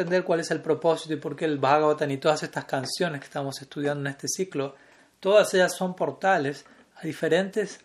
[0.00, 3.26] entender cuál es el propósito y por qué el Bhagavatam y todas estas canciones que
[3.26, 4.74] estamos estudiando en este ciclo,
[5.20, 6.64] todas ellas son portales
[6.96, 7.80] a diferentes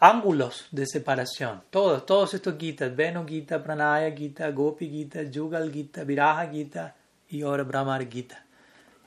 [0.00, 1.62] ángulos de separación.
[1.70, 6.94] Todos, todos estos Gitas, Venu Gita, Pranaya Gita, Gopi Gita, Yugal Gita, Viraja Gita
[7.28, 8.44] y ahora Brahmar Gita.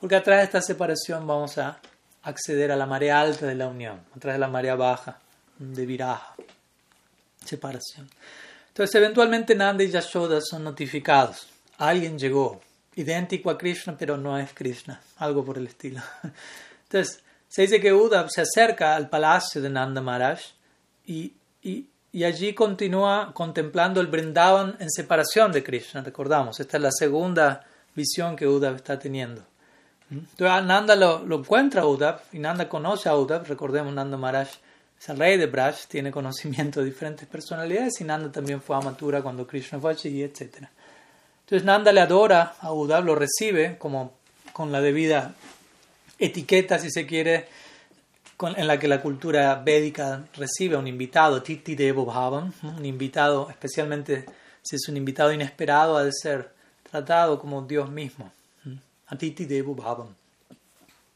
[0.00, 1.78] Porque a través de esta separación vamos a
[2.22, 5.18] acceder a la marea alta de la unión, a través de la marea baja
[5.58, 6.34] de Viraja,
[7.44, 8.08] separación.
[8.68, 11.51] Entonces, eventualmente Nanda y Yashoda son notificados.
[11.78, 12.60] Alguien llegó,
[12.94, 16.00] idéntico a Krishna, pero no es Krishna, algo por el estilo.
[16.84, 20.40] Entonces, se dice que Uddhav se acerca al palacio de Nanda Maharaj
[21.06, 26.02] y, y, allí continúa contemplando el Brindavan en separación de Krishna.
[26.02, 29.42] Recordamos, esta es la segunda visión que Uddhav está teniendo.
[30.10, 33.46] Entonces Nanda lo, lo encuentra a Uddhav y Nanda conoce a Uddhav.
[33.46, 34.48] Recordemos, Nanda Maharaj
[34.98, 38.80] es el rey de Braj, tiene conocimiento de diferentes personalidades y Nanda también fue a
[38.80, 40.68] Mathura cuando Krishna fue allí, etc.
[41.42, 44.14] Entonces Nanda le adora a lo recibe como
[44.52, 45.34] con la debida
[46.18, 47.48] etiqueta, si se quiere,
[48.40, 53.48] en la que la cultura védica recibe a un invitado, Titi Devo Bhavan, un invitado,
[53.50, 54.26] especialmente
[54.62, 56.52] si es un invitado inesperado, ha de ser
[56.90, 58.32] tratado como Dios mismo.
[59.08, 60.08] A Titi Devo Bhavan.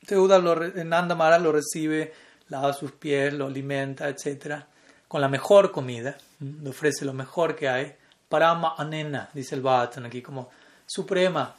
[0.03, 2.13] Entonces, lo, Nanda Maharaj lo recibe,
[2.49, 4.63] lava sus pies, lo alimenta, etc.
[5.09, 7.95] Con la mejor comida, le ofrece lo mejor que hay.
[8.29, 10.51] Parama Anena, dice el Bhatan aquí, como
[10.87, 11.55] suprema,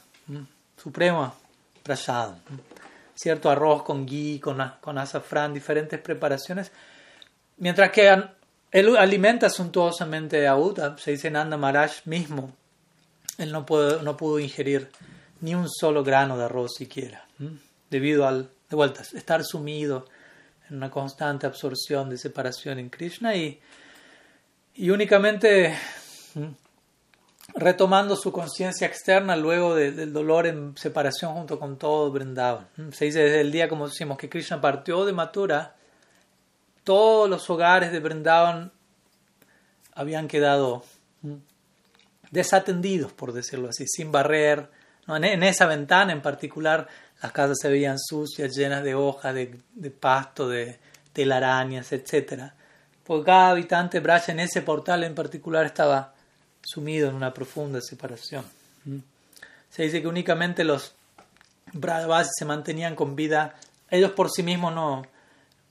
[0.76, 1.34] suprema
[1.82, 2.34] prasad
[3.18, 6.70] cierto arroz con ghee, con, con azafrán, diferentes preparaciones,
[7.56, 8.16] mientras que
[8.70, 12.52] él alimenta suntuosamente a Uda, se dice Nanda Maharaj mismo,
[13.36, 14.88] él no, pudo, no pudo ingerir
[15.40, 17.26] ni un solo grano de arroz siquiera,
[17.90, 20.06] debido al, de vuelta, estar sumido
[20.70, 23.60] en una constante absorción de separación en Krishna y,
[24.74, 25.76] y únicamente
[27.54, 32.68] retomando su conciencia externa luego del dolor en separación junto con todo Vrindavan.
[32.92, 35.74] Se dice desde el día, como decimos, que Krishna partió de Mathura,
[36.84, 38.72] todos los hogares de Vrindavan
[39.94, 40.84] habían quedado
[42.30, 44.70] desatendidos, por decirlo así, sin barrer.
[45.08, 46.86] En, esa ventana en particular,
[47.22, 50.78] las casas se veían sucias, llenas de hojas, de, pasto, de
[51.12, 52.52] telarañas, etc.
[53.04, 56.14] Porque cada habitante Braj en ese portal en particular estaba
[56.62, 58.44] sumido en una profunda separación.
[58.84, 58.98] Mm.
[59.70, 60.94] Se dice que únicamente los
[61.72, 63.54] Brahmas se mantenían con vida,
[63.90, 65.02] ellos por sí mismos no,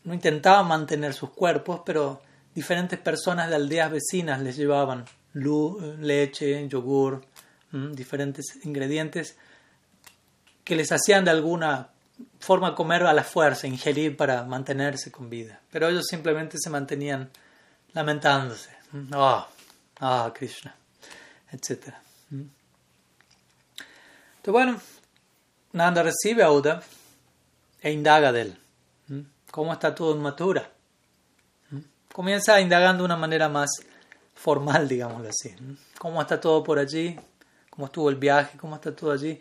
[0.04, 2.22] no intentaban mantener sus cuerpos, pero
[2.54, 7.22] diferentes personas de aldeas vecinas les llevaban leche, yogur,
[7.72, 9.38] mm, diferentes ingredientes
[10.64, 11.90] que les hacían de alguna
[12.40, 15.60] forma comer a la fuerza, ingerir para mantenerse con vida.
[15.72, 17.30] Pero ellos simplemente se mantenían
[17.94, 18.70] lamentándose.
[19.12, 19.48] Ah,
[20.00, 20.76] ah, Krishna
[21.52, 21.94] etc.
[22.30, 22.42] ¿Mm?
[24.38, 24.82] Entonces, bueno,
[25.74, 26.82] Nanda recibe a Uda
[27.82, 28.58] e indaga de él.
[29.08, 29.20] ¿Mm?
[29.52, 30.70] ¿Cómo está todo en Matura?
[31.72, 31.80] ¿Mm?
[32.14, 33.70] Comienza indagando de una manera más
[34.34, 35.56] formal, digámoslo así.
[35.98, 37.18] ¿Cómo está todo por allí?
[37.70, 38.58] ¿Cómo estuvo el viaje?
[38.58, 39.40] ¿Cómo está todo allí?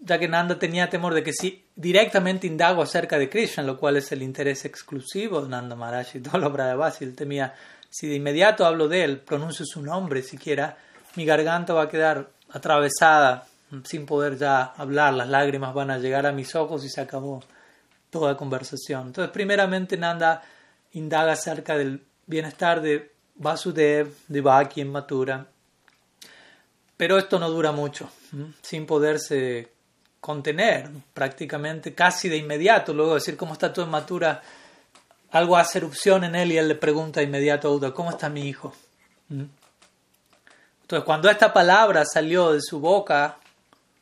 [0.00, 3.96] Ya que Nanda tenía temor de que si directamente indago acerca de Krishna, lo cual
[3.96, 7.54] es el interés exclusivo de Nanda Maharaj y todo lo Brahmavasi, él temía
[7.94, 10.76] si de inmediato hablo de él, pronuncio su nombre siquiera,
[11.14, 13.46] mi garganta va a quedar atravesada
[13.84, 17.44] sin poder ya hablar, las lágrimas van a llegar a mis ojos y se acabó
[18.10, 19.06] toda conversación.
[19.06, 20.42] Entonces, primeramente Nanda
[20.90, 25.46] indaga acerca del bienestar de Vasudev, de Baki en Matura,
[26.96, 28.10] pero esto no dura mucho,
[28.60, 29.70] sin poderse
[30.20, 34.42] contener prácticamente casi de inmediato, luego decir cómo está todo en Matura
[35.34, 38.48] algo hace erupción en él y él le pregunta inmediato a Uda, ¿cómo está mi
[38.48, 38.72] hijo?
[39.28, 39.42] ¿Mm?
[40.82, 43.36] Entonces, cuando esta palabra salió de su boca,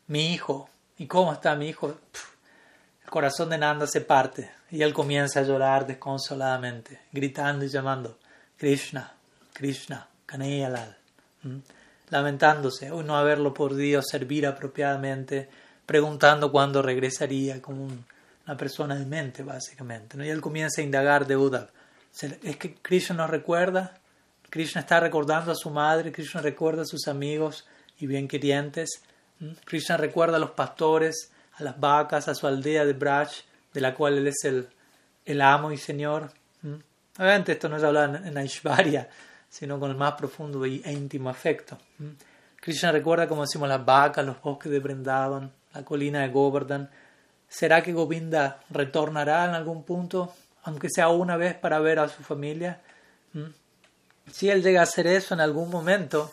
[0.09, 1.88] mi hijo, ¿y cómo está mi hijo?
[1.88, 8.19] el corazón de Nanda se parte y él comienza a llorar desconsoladamente, gritando y llamando,
[8.59, 9.14] Krishna,
[9.54, 10.99] Krishna, Kaneyalal,
[11.44, 11.59] ¿Mm?
[12.10, 15.49] lamentándose, no haberlo podido servir apropiadamente,
[15.87, 18.05] preguntando cuándo regresaría como un
[18.46, 20.16] una persona de mente, básicamente.
[20.16, 20.24] ¿no?
[20.24, 21.70] Y él comienza a indagar de Uddhav.
[22.42, 23.98] Es que Krishna nos recuerda,
[24.50, 27.66] Krishna está recordando a su madre, Krishna recuerda a sus amigos
[27.98, 29.02] y bien querientes.
[29.64, 33.30] Krishna recuerda a los pastores, a las vacas, a su aldea de Braj,
[33.72, 34.68] de la cual él es el,
[35.24, 36.30] el amo y señor.
[37.18, 39.08] Obviamente esto no es hablar en Aishvarya,
[39.48, 41.78] sino con el más profundo e íntimo afecto.
[42.56, 46.90] Krishna recuerda, como decimos, las vacas, los bosques de Brindavan, la colina de Govardhan,
[47.52, 50.32] ¿Será que Govinda retornará en algún punto,
[50.62, 52.81] aunque sea una vez, para ver a su familia?
[53.34, 53.50] ¿Mm?
[54.32, 56.32] Si él llega a hacer eso en algún momento,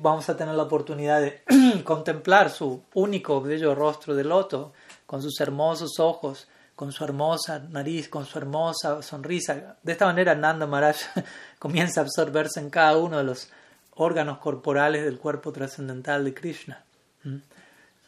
[0.00, 1.42] vamos a tener la oportunidad de
[1.84, 4.72] contemplar su único bello rostro de loto,
[5.04, 9.76] con sus hermosos ojos, con su hermosa nariz, con su hermosa sonrisa.
[9.82, 10.96] De esta manera Nanda Maharaj
[11.58, 13.50] comienza a absorberse en cada uno de los
[13.96, 16.82] órganos corporales del cuerpo trascendental de Krishna.
[17.22, 17.36] ¿Mm?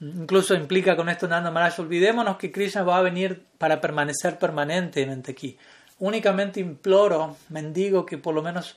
[0.00, 5.32] Incluso implica con esto Nanda Maharaj, olvidémonos que Krishna va a venir para permanecer permanentemente
[5.32, 5.58] aquí.
[5.98, 8.76] Únicamente imploro, mendigo, que por lo menos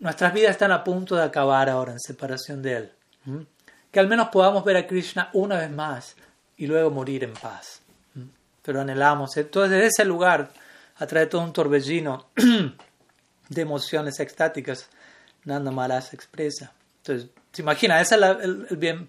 [0.00, 2.92] nuestras vidas están a punto de acabar ahora en separación de Él.
[3.24, 3.40] ¿Mm?
[3.92, 6.16] Que al menos podamos ver a Krishna una vez más
[6.56, 7.80] y luego morir en paz.
[8.14, 8.22] ¿Mm?
[8.62, 9.36] Pero anhelamos.
[9.36, 10.50] Entonces, desde ese lugar,
[10.96, 12.26] a través de todo un torbellino
[13.48, 14.88] de emociones extáticas,
[15.44, 16.72] Nanda Maharaj expresa.
[16.98, 19.08] Entonces, se imagina, ese es el, bien,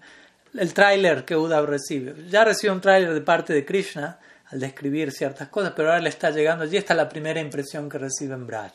[0.54, 2.14] el tráiler que Uddhav recibe.
[2.28, 6.08] Ya recibe un tráiler de parte de Krishna al describir ciertas cosas, pero ahora le
[6.08, 8.72] está llegando allí, está la primera impresión que recibe en Braj.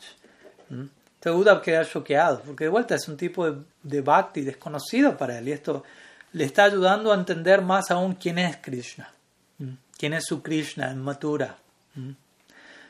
[0.68, 0.84] ¿Mm?
[1.14, 5.38] Entonces Uddhav queda choqueado, porque de vuelta es un tipo de, de bhakti desconocido para
[5.38, 5.82] él, y esto
[6.32, 9.12] le está ayudando a entender más aún quién es Krishna,
[9.58, 9.74] ¿Mm?
[9.96, 11.56] quién es su Krishna en Mathura.
[11.94, 12.10] ¿Mm?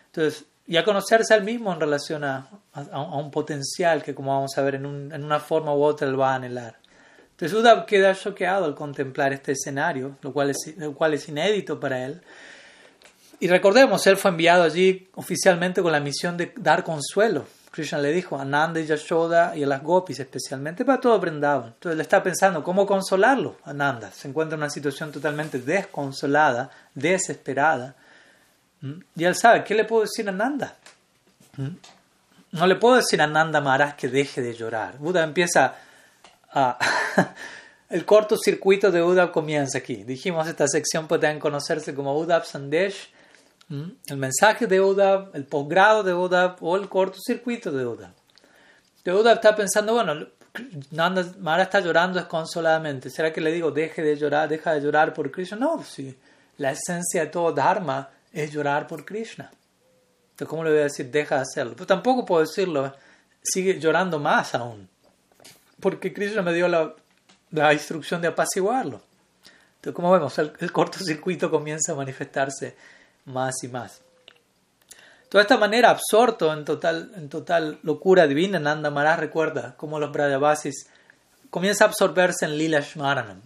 [0.06, 2.48] Entonces, y a conocerse al mismo en relación a,
[3.12, 6.34] un potencial que, como vamos a ver, en, una forma u otra él va a
[6.36, 6.76] anhelar.
[7.34, 11.78] Entonces Uddhav queda choqueado al contemplar este escenario, lo cual, es, lo cual es inédito
[11.78, 12.20] para él.
[13.40, 17.44] Y recordemos, él fue enviado allí oficialmente con la misión de dar consuelo.
[17.72, 21.72] Krishna le dijo a Nanda y Yashoda y a las gopis especialmente para todo Vrindavan.
[21.74, 24.12] Entonces le está pensando cómo consolarlo a Nanda.
[24.12, 27.96] Se encuentra en una situación totalmente desconsolada, desesperada
[28.84, 29.00] ¿Mm?
[29.16, 30.76] Y él sabe, ¿qué le puedo decir a Nanda?
[31.56, 31.68] ¿Mm?
[32.52, 34.98] No le puedo decir a Nanda Maharaj que deje de llorar.
[34.98, 35.74] Buda empieza
[36.54, 36.78] a...
[37.90, 40.04] el cortocircuito de Uddhav comienza aquí.
[40.04, 43.10] Dijimos, esta sección puede conocerse como Uddhav Sandesh,
[43.68, 48.12] el mensaje de Uddhav, el posgrado de Uddhav o el cortocircuito de Uddhav.
[49.04, 50.26] De Uddhav está pensando, bueno,
[50.90, 53.10] Nanda Maharaj está llorando desconsoladamente.
[53.10, 55.56] ¿Será que le digo, deje de llorar, deja de llorar por Krishna?
[55.56, 56.16] No, sí.
[56.58, 59.50] La esencia de todo Dharma es llorar por Krishna.
[60.30, 61.74] Entonces, ¿cómo le voy a decir, deja de hacerlo?
[61.74, 62.92] Pero tampoco puedo decirlo,
[63.42, 64.88] sigue llorando más aún.
[65.80, 66.94] Porque Krishna me dio la,
[67.50, 69.00] la instrucción de apaciguarlo.
[69.76, 72.76] Entonces, como vemos, el, el, cortocircuito comienza a manifestarse
[73.26, 74.00] más y más.
[75.30, 80.12] De esta manera, absorto en total, en total locura divina, Nanda Maharaj recuerda cómo los
[80.12, 80.88] Brajavasis
[81.50, 83.40] comienza a absorberse en Lila Shmaranam,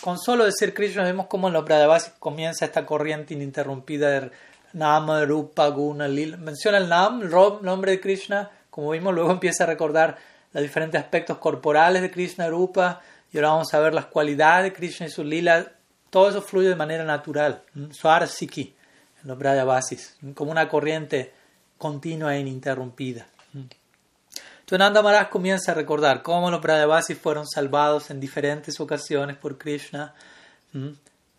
[0.00, 4.30] con solo decir Krishna vemos cómo en los Brajavasis comienza esta corriente ininterrumpida de
[4.74, 6.36] Nama, Rupa, Guna, Lila.
[6.36, 10.16] Menciona el Nam, el nombre de Krishna, como vimos, luego empieza a recordar
[10.54, 13.02] los diferentes aspectos corporales de Krishna, Rupa,
[13.32, 15.72] y ahora vamos a ver las cualidades de Krishna y su Lila.
[16.08, 18.74] Todo eso fluye de manera natural, Swar Siki,
[19.22, 21.32] en los Brajavasis, como una corriente
[21.76, 23.26] continua e ininterrumpida.
[23.52, 29.58] Entonces Nanda Maharaj comienza a recordar cómo los Brajavasis fueron salvados en diferentes ocasiones por
[29.58, 30.14] Krishna,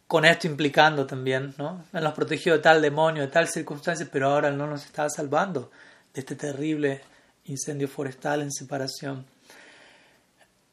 [0.07, 1.85] con esto implicando también, ¿no?
[1.93, 5.71] Él los protegió de tal demonio, de tal circunstancia, pero ahora no nos está salvando
[6.13, 7.01] de este terrible
[7.45, 9.25] incendio forestal en separación.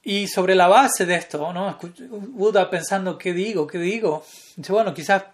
[0.02, 1.78] Y sobre la base de esto, ¿no?
[2.10, 3.66] Buda pensando, ¿qué digo?
[3.66, 4.24] ¿Qué digo?
[4.56, 5.24] Dice, bueno, quizás,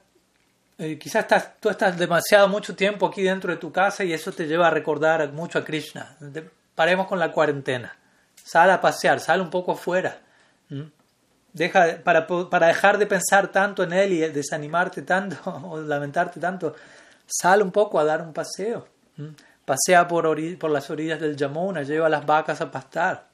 [0.77, 4.31] eh, quizás estás, tú estás demasiado mucho tiempo aquí dentro de tu casa y eso
[4.33, 6.17] te lleva a recordar mucho a Krishna
[6.79, 7.93] paremos con la cuarentena.
[8.45, 10.21] Sal a pasear, sal un poco afuera.
[11.53, 15.37] Deja, para, para dejar de pensar tanto en él y desanimarte tanto
[15.69, 16.77] o lamentarte tanto,
[17.27, 18.87] sal un poco a dar un paseo.
[19.69, 23.27] Pasea por, las orillas del Yamuna, lleva las vacas a pastar.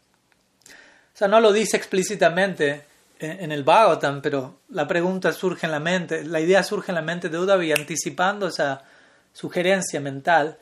[0.67, 2.87] O sea, no lo dice explícitamente
[3.21, 7.03] en, el Bhagavatam, pero la pregunta surge en la mente, la idea surge en la
[7.03, 8.83] mente de Uddhavi, anticipando esa
[9.33, 10.59] sugerencia mental.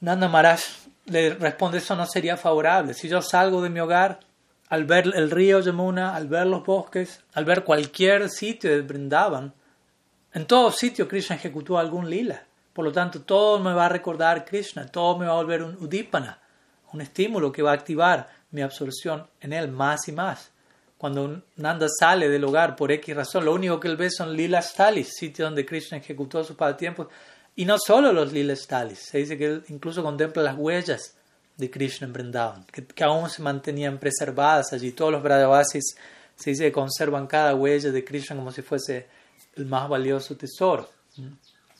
[0.00, 0.60] Nanda Maharaj
[1.06, 2.92] le responde eso no sería favorable.
[2.92, 4.20] Si yo salgo de mi hogar
[4.68, 8.82] al ver el río Yamuna, al ver los bosques, al ver cualquier sitio de
[10.34, 12.42] en todo sitio Krishna ejecutó algún lila.
[12.74, 15.76] Por lo tanto, todo me va a recordar Krishna, todo me va a volver un
[15.76, 16.40] udipana,
[16.92, 20.50] un estímulo que va a activar mi absorción en él más y más.
[20.98, 24.74] Cuando Nanda sale del hogar por X razón, lo único que él ve son lilas
[24.74, 27.08] talis, sitio donde Krishna ejecutó sus pasatiempos
[27.54, 31.16] y no solo los lilas talis, se dice que él incluso contempla las huellas
[31.56, 34.90] de Krishna en Vrindavan, que, aún se mantenían preservadas allí.
[34.90, 35.96] Todos los Brajavasis
[36.34, 39.06] se dice que conservan cada huella de Krishna como si fuese
[39.54, 40.90] el más valioso tesoro.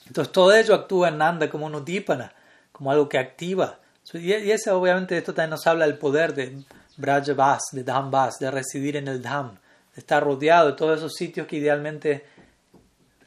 [0.07, 2.33] Entonces todo ello actúa en Nanda como un udipana,
[2.71, 3.79] como algo que activa.
[4.13, 6.63] Y, eso obviamente esto también nos habla del poder de
[6.97, 9.55] Brajavas, de Dhambas, de residir en el Dham,
[9.95, 12.25] de estar rodeado de todos esos sitios que idealmente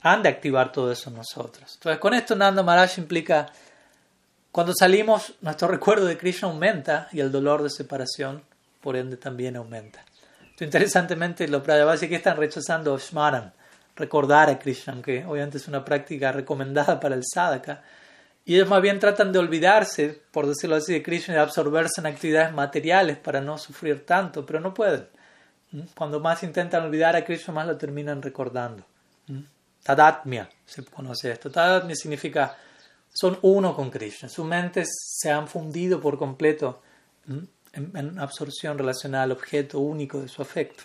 [0.02, 1.74] han de activar todo eso en nosotros.
[1.74, 3.50] Entonces, con esto Nanda Maharaj implica,
[4.52, 8.42] cuando salimos, nuestro recuerdo de Krishna aumenta y el dolor de separación
[8.80, 10.04] por ende también aumenta.
[10.40, 13.52] Entonces, interesantemente, los Brajavasis que están rechazando Shmaran,
[13.98, 17.82] recordar a Krishna, aunque obviamente es una práctica recomendada para el sadhaka,
[18.44, 22.06] y ellos más bien tratan de olvidarse, por decirlo así, de Krishna de absorberse en
[22.06, 25.06] actividades materiales para no sufrir tanto, pero no pueden.
[25.72, 25.82] ¿Mm?
[25.94, 28.84] Cuando más intentan olvidar a Krishna, más lo terminan recordando.
[29.26, 29.40] ¿Mm?
[29.82, 31.50] Tadatmya se conoce esto.
[31.50, 32.56] Tadatmya significa
[33.12, 34.30] son uno con Krishna.
[34.30, 34.88] Sus mentes
[35.18, 36.80] se han fundido por completo
[37.26, 37.38] ¿Mm?
[37.74, 40.84] en, absorción relacionada al objeto único de su afecto.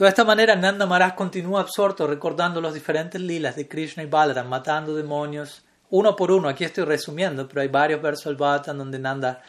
[0.00, 4.48] De esta manera, Nanda Maharaj continúa absorto recordando los diferentes lilas de Krishna y Balaram,
[4.48, 6.48] matando demonios uno por uno.
[6.48, 9.42] Aquí estoy resumiendo, pero hay varios versos del Bhagavatam donde Nanda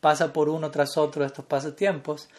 [0.00, 2.30] pasa por uno tras otro estos pasatiempos.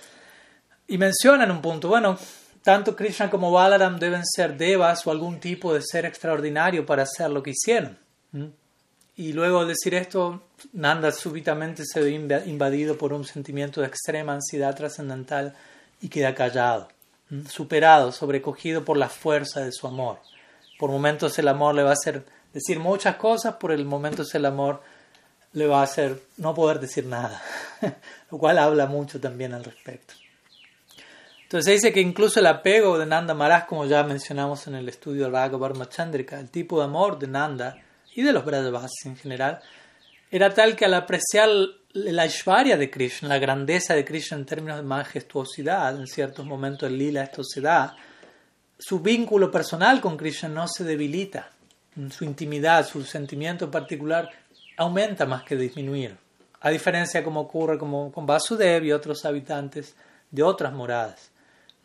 [0.87, 2.17] Y menciona en un punto, bueno,
[2.63, 7.29] tanto Krishna como Balaram deben ser devas o algún tipo de ser extraordinario para hacer
[7.29, 7.99] lo que hicieron.
[9.15, 10.41] Y luego al decir esto,
[10.71, 12.09] Nanda súbitamente se ve
[12.47, 15.53] invadido por un sentimiento de extrema ansiedad trascendental
[16.01, 16.87] y queda callado,
[17.49, 20.19] superado, sobrecogido por la fuerza de su amor.
[20.77, 24.45] Por momentos el amor le va a hacer decir muchas cosas, por el momento el
[24.45, 24.81] amor
[25.53, 27.41] le va a hacer no poder decir nada,
[28.31, 30.13] lo cual habla mucho también al respecto.
[31.43, 35.23] Entonces dice que incluso el apego de Nanda Maharaj, como ya mencionamos en el estudio
[35.23, 37.77] del Bhagavad Chandrika, el tipo de amor de Nanda
[38.15, 39.61] y de los Brajavasis en general,
[40.31, 41.49] era tal que al apreciar
[41.93, 46.89] la Ishvarya de Krishna, la grandeza de Krishna en términos de majestuosidad, en ciertos momentos
[46.89, 47.95] del lila esto se da,
[48.77, 51.51] su vínculo personal con Krishna no se debilita,
[52.09, 54.29] su intimidad, su sentimiento particular
[54.77, 56.17] aumenta más que disminuir,
[56.61, 59.95] a diferencia como ocurre como con Vasudev y otros habitantes
[60.31, 61.29] de otras moradas.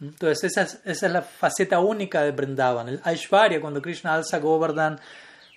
[0.01, 4.39] Entonces esa es, esa es la faceta única de Brindavan, el Aishwarya, cuando Krishna alza
[4.39, 4.99] Govardhan,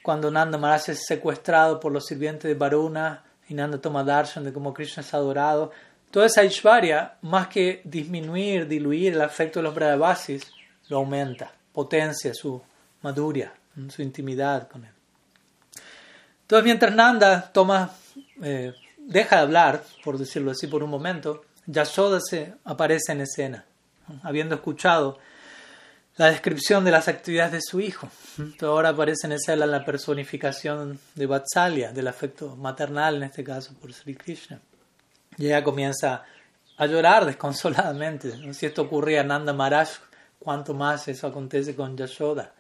[0.04, 4.54] cuando Nanda Maharaj es secuestrado por los sirvientes de Varuna y Nanda toma darshan de
[4.54, 5.72] cómo Krishna es adorado,
[6.10, 10.50] toda esa Aishwarya, más que disminuir, diluir el afecto de los Brahavasis,
[10.88, 12.62] lo aumenta, potencia su
[13.02, 13.52] maduria
[13.90, 14.92] su intimidad con él.
[16.42, 17.92] Entonces, mientras Nanda toma,
[18.42, 23.66] eh, deja de hablar, por decirlo así, por un momento, Yashoda se aparece en escena,
[24.24, 25.20] habiendo escuchado
[26.18, 28.10] la descripción de las actividades de su hijo.
[28.38, 33.74] Entonces, ahora aparece en escena la personificación de Vatsalya, del afecto maternal, en este caso
[33.80, 34.60] por Sri Krishna.
[35.38, 36.24] Y ella comienza
[36.78, 38.54] a llorar desconsoladamente.
[38.54, 39.90] Si esto ocurría a Nanda Maharaj,
[40.40, 42.54] cuánto más eso acontece con Yashoda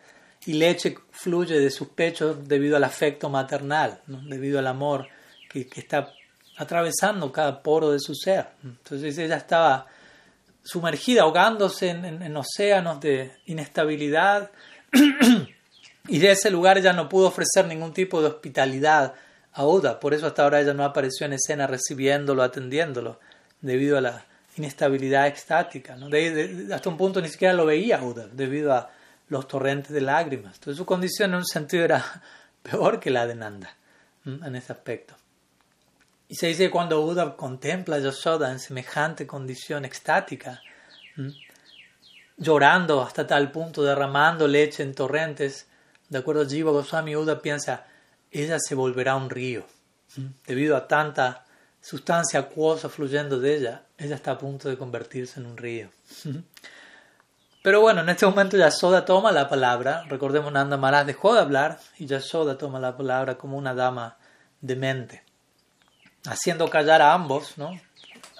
[0.45, 5.07] y leche fluye de sus pechos debido al afecto maternal, debido al amor
[5.49, 6.11] que, está
[6.57, 8.47] atravesando cada poro de su ser.
[8.63, 9.87] Entonces ella estaba
[10.63, 14.51] sumergida, ahogándose en, océanos de inestabilidad
[16.07, 19.13] y de ese lugar ya no pudo ofrecer ningún tipo de hospitalidad
[19.53, 19.99] a Uda.
[19.99, 23.19] Por eso hasta ahora ella no apareció en escena recibiéndolo, atendiéndolo,
[23.61, 24.25] debido a la
[24.57, 25.97] inestabilidad extática.
[26.73, 28.89] hasta un punto ni siquiera lo veía Uda, debido a
[29.29, 30.55] los torrentes de lágrimas.
[30.55, 32.03] Entonces su condición en un sentido era
[32.63, 33.75] peor que la de Nanda
[34.25, 35.15] en ese aspecto.
[36.31, 40.61] Y se dice cuando Buda contempla a Yashoda en semejante condición extática,
[42.37, 45.67] llorando hasta tal punto, derramando leche en torrentes,
[46.07, 47.85] de acuerdo a Jiva Goswami, Buda piensa,
[48.31, 49.65] ella se volverá un río.
[50.47, 51.43] Debido a tanta
[51.81, 55.89] sustancia acuosa fluyendo de ella, ella está a punto de convertirse en un río.
[57.61, 60.05] Pero bueno, en este momento Yasoda toma la palabra.
[60.07, 64.17] Recordemos, Nanda Maharaj dejó de hablar y Yasoda toma la palabra como una dama
[64.61, 65.25] demente,
[66.25, 67.79] haciendo callar a ambos, ¿no?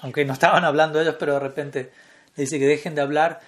[0.01, 1.91] Aunque no estaban hablando ellos, pero de repente
[2.35, 3.39] le dice que dejen de hablar.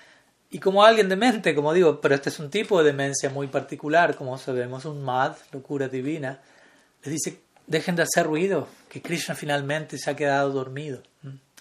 [0.50, 4.16] Y como alguien demente, como digo, pero este es un tipo de demencia muy particular,
[4.16, 6.40] como sabemos, un mad, locura divina,
[7.04, 11.02] le dice, dejen de hacer ruido, que Krishna finalmente se ha quedado dormido.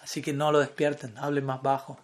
[0.02, 1.98] Así que no lo despierten, hablen más bajo.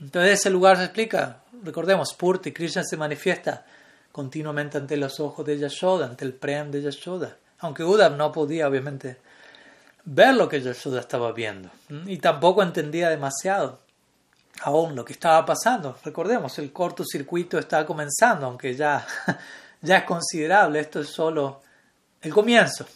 [0.00, 3.64] Entonces ese lugar se explica, recordemos, Purti, Krishna se manifiesta
[4.12, 7.36] continuamente ante los ojos de Yashoda, ante el Prem de Yashoda.
[7.60, 9.16] Aunque Uddhav no podía, obviamente,
[10.10, 11.70] ver lo que Yashoda estaba viendo.
[12.06, 13.80] Y tampoco entendía demasiado
[14.62, 15.96] aún lo que estaba pasando.
[16.02, 19.06] Recordemos, el cortocircuito está comenzando, aunque ya,
[19.82, 20.80] ya es considerable.
[20.80, 21.60] Esto es solo
[22.22, 22.86] el comienzo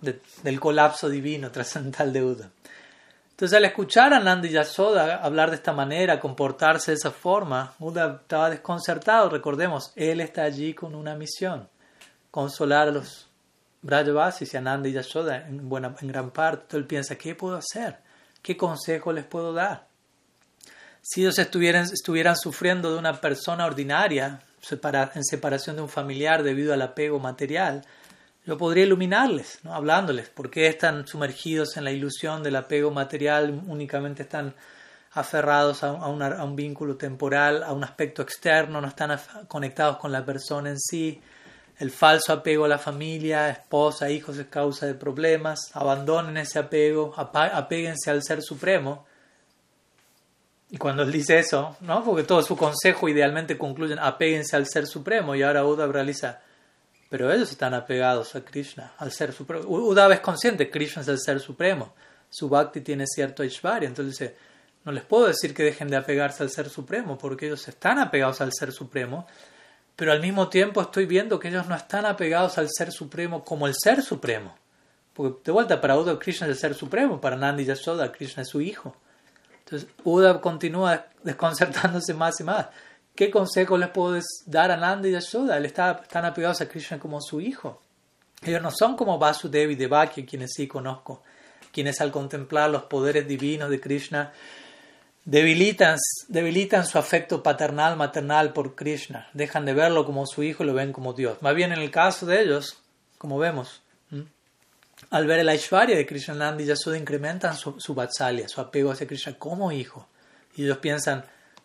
[0.00, 2.50] del colapso divino trascendental de Uddhav.
[3.30, 8.20] Entonces, al escuchar a Nandi Yasoda hablar de esta manera, comportarse de esa forma, Uda
[8.22, 9.28] estaba desconcertado.
[9.28, 11.68] Recordemos, él está allí con una misión:
[12.30, 13.28] consolar a los
[13.82, 16.76] Brajavasis y a Nandi y Yasoda en, buena, en gran parte.
[16.76, 17.98] Él piensa: ¿qué puedo hacer?
[18.40, 19.86] ¿Qué consejo les puedo dar?
[21.00, 24.40] Si ellos estuvieran, estuvieran sufriendo de una persona ordinaria,
[25.14, 27.82] en separación de un familiar debido al apego material,
[28.46, 29.74] yo podría iluminarles, ¿no?
[29.74, 34.54] hablándoles, por qué están sumergidos en la ilusión del apego material, únicamente están
[35.12, 40.24] aferrados a, a, un vínculo temporal, a un aspecto externo, no están conectados con la
[40.24, 41.20] persona en sí.
[41.78, 45.70] El falso apego a la familia, esposa, hijos es causa de problemas.
[45.74, 49.04] Abandonen ese apego, apéguense al Ser Supremo.
[50.72, 52.02] Y cuando él dice eso, ¿no?
[52.02, 56.40] porque todo su consejo idealmente concluyen apéguense al Ser Supremo y ahora Uddhav realiza,
[57.10, 59.68] pero ellos están apegados a Krishna, al Ser Supremo.
[59.68, 61.92] Uddhav es consciente, Krishna es el Ser Supremo,
[62.30, 64.36] su bhakti tiene cierto Ishvarya, entonces dice,
[64.86, 68.40] no les puedo decir que dejen de apegarse al Ser Supremo, porque ellos están apegados
[68.40, 69.26] al Ser Supremo,
[69.96, 73.66] pero al mismo tiempo estoy viendo que ellos no están apegados al Ser Supremo como
[73.66, 74.54] el Ser Supremo.
[75.12, 78.48] Porque de vuelta, para Uddhav Krishna es el Ser Supremo, para Nandi Yashoda Krishna es
[78.48, 78.96] su hijo.
[79.64, 82.66] Entonces Uddhav continúa desconcertándose más y más.
[83.14, 85.58] ¿Qué consejo les puedo dar a Nandi Yashoda?
[85.58, 87.82] Él está, están apegados a Krishna como su hijo.
[88.42, 91.22] Ellos no son como Vasudev y Devaki, quienes sí conozco,
[91.70, 94.32] quienes al contemplar los poderes divinos de Krishna
[95.24, 95.98] debilitan,
[96.28, 99.28] debilitan su afecto paternal, maternal por Krishna.
[99.32, 101.40] Dejan de verlo como su hijo y lo ven como Dios.
[101.42, 102.78] Más bien en el caso de ellos,
[103.18, 103.82] como vemos,
[105.10, 107.94] al ver el Aishwarya de Krishna Nandi y Yashoda incrementan su, su
[108.46, 110.06] su apego hacia Krishna como hijo.
[110.56, 111.24] Y ellos piensan,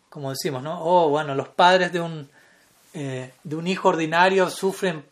[0.10, 0.84] como decimos, ¿no?
[0.84, 2.30] Oh, bueno, los padres de un,
[2.94, 5.04] eh, de un hijo ordinario sufren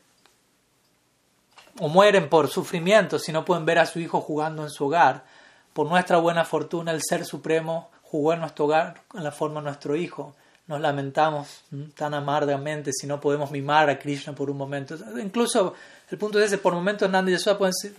[1.80, 5.26] o mueren por sufrimiento si no pueden ver a su hijo jugando en su hogar.
[5.74, 9.66] Por nuestra buena fortuna, el Ser Supremo jugó en nuestro hogar en la forma de
[9.66, 10.36] nuestro hijo.
[10.68, 11.64] Nos lamentamos
[11.96, 14.98] tan amargamente si no podemos mimar a Krishna por un momento.
[15.22, 15.76] Incluso
[16.10, 17.36] el punto es ese, por momentos Nanda y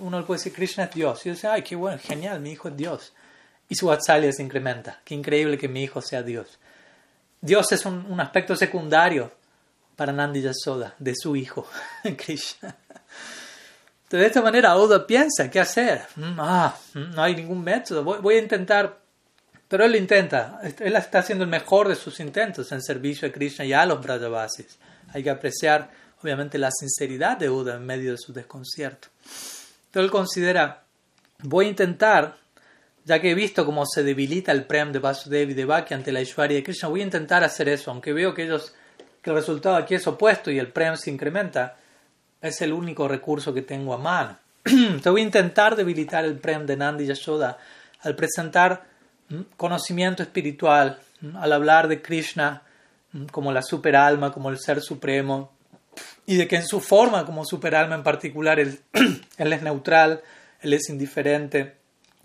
[0.00, 1.24] uno puede decir Krishna es Dios.
[1.26, 3.12] Y dice, ay, qué bueno, genial, mi hijo es Dios.
[3.68, 5.00] Y su vatsalya se incrementa.
[5.04, 6.58] Qué increíble que mi hijo sea Dios.
[7.40, 9.30] Dios es un, un aspecto secundario
[9.96, 11.66] para Nandi Yasoda, de su hijo,
[12.16, 12.76] Krishna.
[14.10, 16.02] De esta manera, Oda piensa, ¿qué hacer?
[16.14, 18.04] Mm, ah, mm, no hay ningún método.
[18.04, 18.98] Voy, a intentar,
[19.68, 20.60] pero él intenta.
[20.78, 24.00] Él está haciendo el mejor de sus intentos en servicio a Krishna y a los
[24.02, 24.78] Brajavasis.
[25.12, 25.90] Hay que apreciar,
[26.22, 29.08] obviamente, la sinceridad de Oda en medio de su desconcierto.
[29.86, 30.84] Entonces, él considera,
[31.42, 32.36] voy a intentar
[33.06, 36.10] ya que he visto cómo se debilita el Prem de Vasudev y de Bhakti ante
[36.10, 38.74] la Ishwarya de Krishna, voy a intentar hacer eso, aunque veo que ellos
[39.22, 41.76] que el resultado aquí es opuesto y el Prem se incrementa,
[42.40, 44.38] es el único recurso que tengo a mano.
[45.02, 47.58] Te voy a intentar debilitar el Prem de Nandi Yashoda
[48.00, 48.84] al presentar
[49.56, 51.00] conocimiento espiritual,
[51.34, 52.62] al hablar de Krishna
[53.30, 55.52] como la superalma, como el ser supremo,
[56.26, 58.78] y de que en su forma como superalma en particular él,
[59.38, 60.22] es neutral,
[60.60, 61.76] él es indiferente,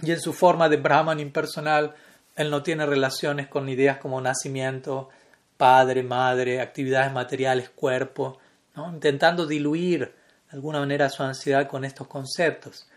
[0.02, 1.94] y en su forma de Brahman impersonal,
[2.36, 5.10] él no tiene relaciones con ideas como nacimiento,
[5.58, 8.40] padre, madre, actividades materiales, cuerpo,
[8.76, 10.14] intentando diluir
[10.50, 12.88] de alguna manera su ansiedad con estos conceptos.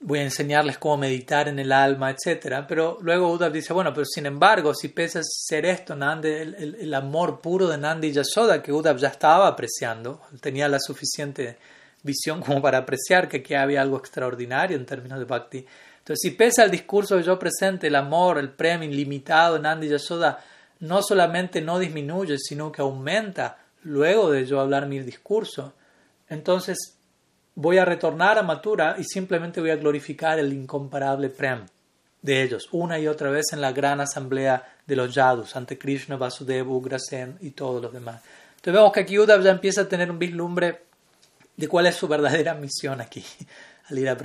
[0.00, 2.64] Voy a enseñarles cómo meditar en el alma, etc.
[2.66, 6.94] Pero luego Uddhav dice, bueno, pero sin embargo, si a ser esto, Nandi, el, el,
[6.94, 11.58] amor puro de Nandi y Yasoda, que Uddhav ya estaba apreciando, tenía la suficiente
[12.02, 15.66] visión como para apreciar que aquí había algo extraordinario en términos de bhakti,
[16.10, 19.88] entonces, si pese al discurso que yo presente, el amor, el premio ilimitado en Andy
[19.88, 20.42] Yashoda,
[20.80, 25.74] no solamente no disminuye, sino que aumenta luego de yo hablar mi discurso,
[26.28, 26.96] entonces
[27.54, 31.66] voy a retornar a Matura y simplemente voy a glorificar el incomparable Prem
[32.22, 36.16] de ellos, una y otra vez en la gran asamblea de los Yadus, ante Krishna,
[36.16, 38.22] Vasudeva, Ugrasen y todos los demás.
[38.56, 40.82] Entonces vemos que aquí ya empieza a tener un vislumbre
[41.56, 43.24] de cuál es su verdadera misión aquí,
[43.88, 44.16] al ir a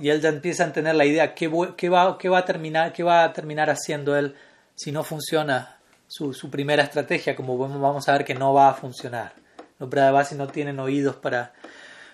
[0.00, 2.92] y él ya empieza a tener la idea qué, qué, va, qué, va a terminar,
[2.92, 4.34] qué va a terminar haciendo él
[4.74, 9.32] si no funciona su, primera estrategia, como vamos a ver que no va a funcionar.
[9.78, 11.54] Los Brahmavasis no tienen oídos para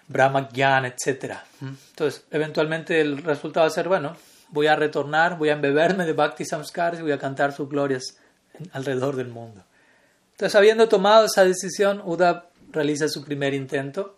[0.08, 1.34] Brahma Gyan, etc.
[1.60, 4.16] Entonces, eventualmente el resultado va a ser, bueno,
[4.50, 8.16] voy a retornar, voy a embeberme de Bhakti Samskaras y voy a cantar sus glorias
[8.72, 9.64] alrededor del mundo.
[10.32, 14.16] Entonces, habiendo tomado esa decisión, Uda realiza su primer intento,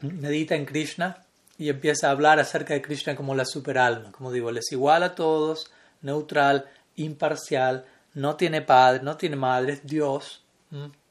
[0.00, 1.18] medita en Krishna,
[1.58, 4.10] y empieza a hablar acerca de Krishna como la superalma.
[4.10, 9.74] Como digo, él es igual a todos, neutral, imparcial, no tiene padre, no tiene madre,
[9.74, 10.42] es Dios,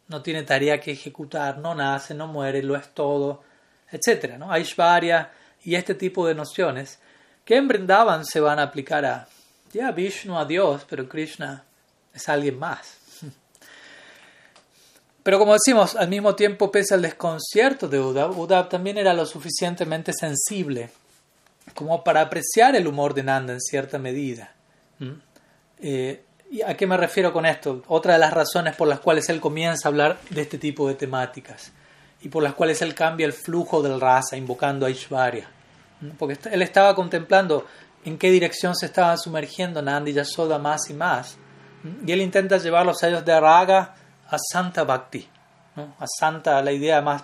[0.08, 3.44] no tiene tarea que ejecutar, no nace, no muere, lo es todo,
[3.92, 4.38] etc.
[4.38, 4.52] ¿no?
[4.52, 5.32] Aishvarya
[5.64, 7.00] y este tipo de nociones
[7.46, 9.28] que en Brindavan se van a aplicar a
[9.72, 11.64] ya Vishnu, a Dios, pero Krishna
[12.14, 12.98] es alguien más.
[15.24, 19.26] Pero como decimos, al mismo tiempo, pese al desconcierto de Uddhav, Uddhav también era lo
[19.26, 20.90] suficientemente sensible
[21.74, 24.52] como para apreciar el humor de Nanda en cierta medida.
[25.00, 25.12] ¿Mm?
[25.80, 27.82] Eh, ¿Y a qué me refiero con esto?
[27.88, 30.96] Otra de las razones por las cuales él comienza a hablar de este tipo de
[30.96, 31.72] temáticas.
[32.22, 35.50] Y por las cuales él cambia el flujo del rasa invocando a Ishvarya.
[36.18, 37.66] Porque él estaba contemplando
[38.06, 41.38] en qué dirección se estaban sumergiendo Nandi Yasoda más y más.
[42.06, 43.96] Y él intenta llevarlos a ellos de raga
[44.28, 45.28] a santa bhakti,
[45.76, 47.24] a santa, la idea más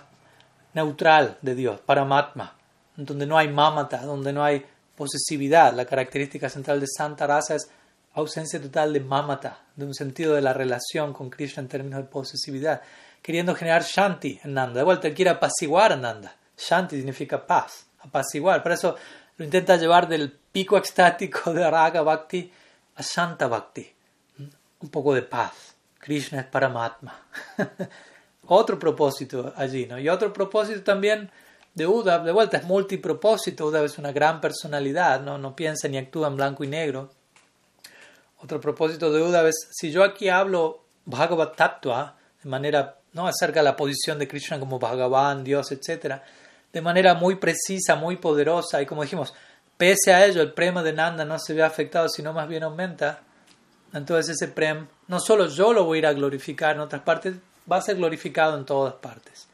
[0.74, 2.54] neutral de Dios, paramatma,
[2.96, 5.72] donde no hay mamata, donde no hay posesividad.
[5.72, 7.70] La característica central de santa raza es
[8.12, 12.08] ausencia total de mamata, de un sentido de la relación con Krishna en términos de
[12.08, 12.82] posesividad,
[13.28, 14.78] queriendo generar shanti en Nanda.
[14.78, 16.34] De vuelta, él quiere apaciguar a Nanda.
[16.56, 18.62] Shanti significa paz, apaciguar.
[18.62, 18.96] Por eso
[19.36, 22.50] lo intenta llevar del pico extático de Raga Bhakti
[22.96, 23.86] a Shanta Bhakti.
[24.80, 25.74] Un poco de paz.
[25.98, 27.20] Krishna es Paramatma.
[28.46, 29.98] otro propósito allí, ¿no?
[29.98, 31.30] Y otro propósito también
[31.74, 33.66] de Uddhav, de vuelta, es multipropósito.
[33.66, 35.36] Uddhav es una gran personalidad, ¿no?
[35.36, 37.10] No piensa ni actúa en blanco y negro.
[38.38, 43.26] Otro propósito de Uddhav es, si yo aquí hablo Bhagavad Tattva, de manera, ¿no?
[43.26, 46.22] Acerca la posición de Krishna como Bhagavan, Dios, etcétera
[46.72, 49.34] de manera muy precisa, muy poderosa, y como dijimos,
[49.76, 53.20] pese a ello, el prema de Nanda no se ve afectado, sino más bien aumenta.
[53.92, 57.36] Entonces ese prem, no solo yo lo voy a ir a glorificar en otras partes,
[57.70, 59.48] va a ser glorificado en todas partes.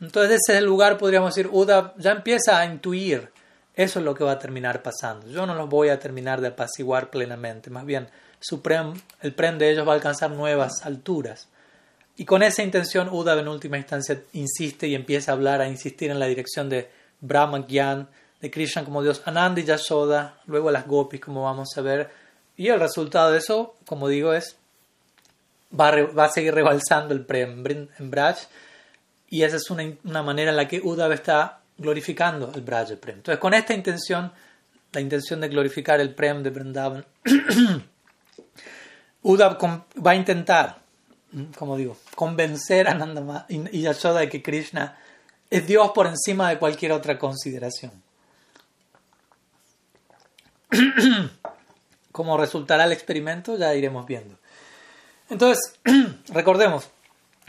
[0.00, 3.30] Entonces ese es el lugar, podríamos decir, Uda ya empieza a intuir,
[3.74, 5.26] eso es lo que va a terminar pasando.
[5.28, 8.08] Yo no los voy a terminar de apaciguar plenamente, más bien
[8.38, 11.48] su prem, el prem de ellos va a alcanzar nuevas alturas.
[12.20, 16.10] Y con esa intención, Uddhav en última instancia insiste y empieza a hablar, a insistir
[16.10, 18.10] en la dirección de Brahma Gyan,
[18.42, 22.10] de Krishna como Dios, Ananda y Yashoda, luego las gopis, como vamos a ver.
[22.58, 24.58] Y el resultado de eso, como digo, es
[25.72, 27.64] va a, va a seguir rebalsando el Prem
[27.98, 28.36] en Braj.
[29.30, 32.98] Y esa es una, una, manera en la que Uddhav está glorificando el Braj, el
[32.98, 33.16] Prem.
[33.16, 34.30] Entonces, con esta intención,
[34.92, 37.06] la intención de glorificar el Prem de Vrindavan,
[39.22, 39.56] Uddhav
[40.06, 40.79] va a intentar
[41.56, 44.98] como digo, convencer a Nanda y Yashoda de que Krishna
[45.48, 47.92] es Dios por encima de cualquier otra consideración.
[52.12, 53.56] ¿Cómo resultará el experimento?
[53.56, 54.36] Ya iremos viendo.
[55.28, 55.78] Entonces,
[56.28, 56.88] recordemos,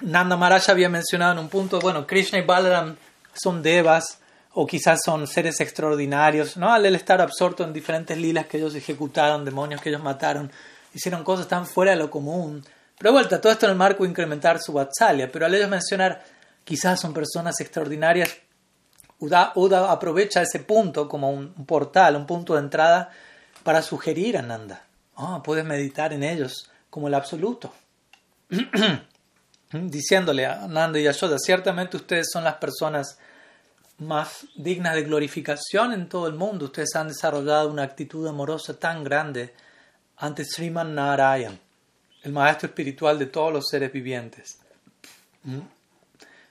[0.01, 2.95] Nanda Maharaj había mencionado en un punto, bueno, Krishna y Balaram
[3.33, 4.19] son devas
[4.53, 6.73] o quizás son seres extraordinarios, ¿no?
[6.73, 10.51] Al estar absorto en diferentes lilas que ellos ejecutaron, demonios que ellos mataron,
[10.93, 12.63] hicieron cosas tan fuera de lo común,
[13.01, 16.23] pero vuelta, todo esto en el marco de incrementar su Vatsalya, pero al ellos mencionar
[16.63, 18.37] quizás son personas extraordinarias,
[19.17, 23.09] Uda, aprovecha ese punto como un, portal, un punto de entrada
[23.63, 24.85] para sugerir a Nanda.
[25.15, 27.73] Oh, puedes meditar en ellos como el absoluto.
[29.71, 33.17] Diciéndole a Nanda y Yashoda, ciertamente ustedes son las personas
[33.97, 36.65] más dignas de glorificación en todo el mundo.
[36.65, 39.55] Ustedes han desarrollado una actitud amorosa tan grande
[40.17, 41.59] ante Sriman Narayan
[42.23, 44.57] el maestro espiritual de todos los seres vivientes,
[45.43, 45.59] ¿Mm?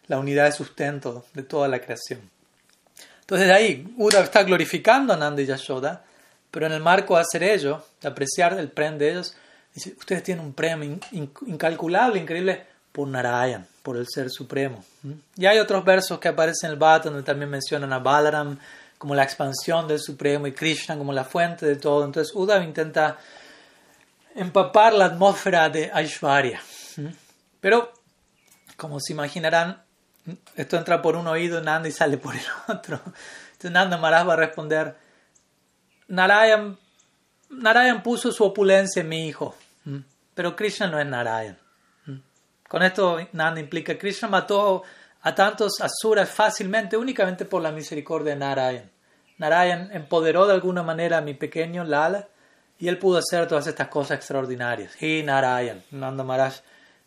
[0.09, 2.21] la unidad de sustento de toda la creación.
[3.21, 6.05] Entonces de ahí, Uda está glorificando a Nanda y Yashoda,
[6.51, 9.37] pero en el marco de hacer ello, de apreciar el prem de ellos,
[9.73, 10.99] dice, ustedes tienen un premio
[11.47, 14.85] incalculable, increíble, por Narayan, por el Ser Supremo.
[15.03, 15.13] ¿Mm?
[15.37, 18.59] Y hay otros versos que aparecen en el Bhata donde también mencionan a Balaram
[18.99, 22.05] como la expansión del Supremo y Krishna como la fuente de todo.
[22.05, 23.19] Entonces Uda intenta
[24.35, 26.61] empapar la atmósfera de Aishwarya.
[27.61, 27.93] Pero,
[28.77, 29.83] como se imaginarán,
[30.57, 33.01] esto entra por un oído Nanda y sale por el otro.
[33.53, 34.97] Entonces Nanda Maharaj va a responder,
[36.09, 36.79] Narayan,
[37.51, 39.57] Narayan puso su opulencia en mi hijo,
[40.35, 41.59] pero Krishna no es Narayan.
[42.69, 44.85] Con esto Nanda implica, Krishna mató
[45.23, 48.91] a tantos asuras fácilmente únicamente por la misericordia de Narayan.
[49.39, 52.29] Narayan empoderó de alguna manera a mi pequeño Lala
[52.81, 55.01] y él pudo hacer todas estas cosas extraordinarias.
[55.03, 56.61] Y Narayan, Nanda Maharaj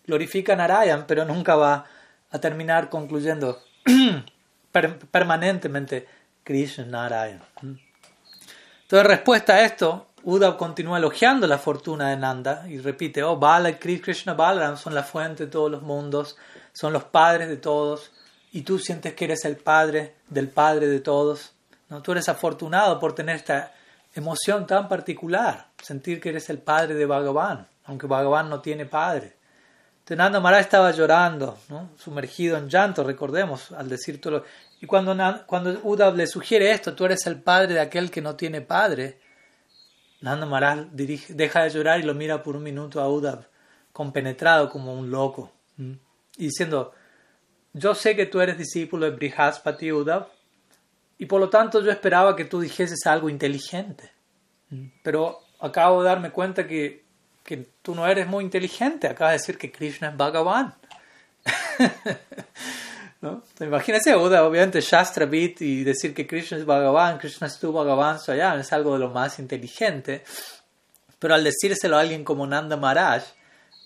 [0.05, 1.85] glorifica a Narayan, pero nunca va
[2.29, 3.61] a terminar concluyendo
[5.11, 6.07] permanentemente
[6.43, 7.41] Krishna Narayan.
[8.83, 13.77] Entonces, respuesta a esto, Uddhav continúa elogiando la fortuna de Nanda y repite, oh, Bala,
[13.79, 16.37] Krishna Balaram son la fuente de todos los mundos,
[16.71, 18.11] son los padres de todos,
[18.51, 21.53] y tú sientes que eres el padre del padre de todos.
[21.89, 22.03] ¿no?
[22.03, 23.73] Tú eres afortunado por tener esta
[24.13, 29.35] emoción tan particular, sentir que eres el padre de Bhagavan, aunque Bhagavan no tiene padre.
[30.03, 31.57] Tenanda Maharaj estaba llorando,
[31.97, 34.43] sumergido en llanto, recordemos, al decir todo
[34.81, 35.15] Y cuando,
[35.47, 39.19] cuando Uddhav le sugiere esto, tú eres el padre de aquel que no tiene padre,
[40.19, 43.47] Nanda Maharaj deja de llorar y lo mira por un minuto a Uddhav,
[43.93, 46.93] compenetrado como un loco, y diciendo,
[47.73, 50.27] yo sé que tú eres discípulo de Brihaspati Uddhav,
[51.23, 54.11] y por lo tanto yo esperaba que tú dijeses algo inteligente.
[55.01, 57.05] Pero acabo de darme cuenta que,
[57.45, 59.07] que tú no eres muy inteligente.
[59.07, 60.75] Acabas de decir que Krishna es Bhagavan.
[63.21, 63.41] ¿no?
[63.61, 68.19] Imagínense, obviamente Shastra Beat y decir que Krishna es Bhagavan, Krishna es tu Bhagavan
[68.59, 70.25] es algo de lo más inteligente.
[71.19, 73.23] Pero al decírselo a alguien como Nanda Maharaj,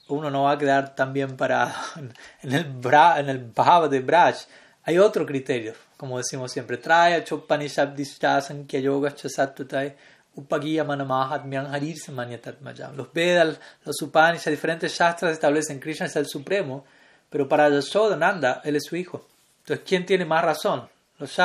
[0.08, 1.76] uno no va a quedar tan bien parado.
[2.42, 4.38] En el, bra, en el Bhava de Braj
[4.86, 6.78] hay otro criterio, como decimos siempre.
[6.78, 7.98] Trae Chopanishad
[8.42, 9.96] Sankhya Yoga Chasatutai
[10.38, 11.98] Upagiya Manamahatmyan Harir
[12.96, 16.86] Los Vedas, los Upanishads, diferentes Shastras establecen Krishna es el Supremo,
[17.30, 19.26] pero para Nanda él es su hijo.
[19.62, 20.88] Entonces, ¿quién tiene más razón?
[21.18, 21.36] Los,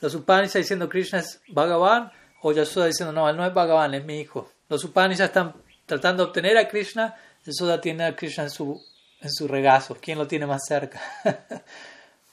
[0.00, 4.04] los Upanishads diciendo Krishna es Bhagavan o Yashoda diciendo no, él no es Bhagavan, es
[4.04, 4.48] mi hijo.
[4.68, 8.80] Los Upanishads están tratando de obtener a Krishna, Yashoda tiene a Krishna en su,
[9.20, 9.96] en su regazo.
[10.00, 11.00] ¿Quién lo tiene más cerca?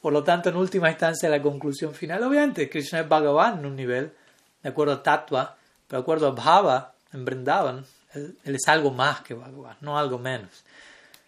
[0.05, 3.75] Por lo tanto, en última instancia, la conclusión final, obviamente, Krishna es Bhagavan en un
[3.75, 4.13] nivel,
[4.61, 9.21] de acuerdo a Tattva, pero de acuerdo a Bhava, en Vrindavan, él, es algo más
[9.21, 10.63] que Bhagavan, no algo menos.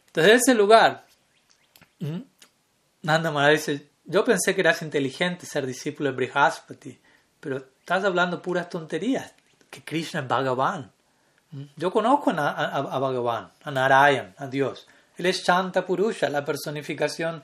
[0.05, 1.05] Entonces, en ese lugar,
[3.01, 6.99] Nanda Maharaj dice, yo pensé que eras inteligente ser discípulo de Brihaspati,
[7.39, 9.33] pero estás hablando puras tonterías,
[9.71, 10.91] que Krishna es Bhagavan.
[11.77, 14.85] Yo conozco a, a, Bhagavan, a Narayan, a Dios.
[15.17, 17.41] Él es Chanta Purusha, la personificación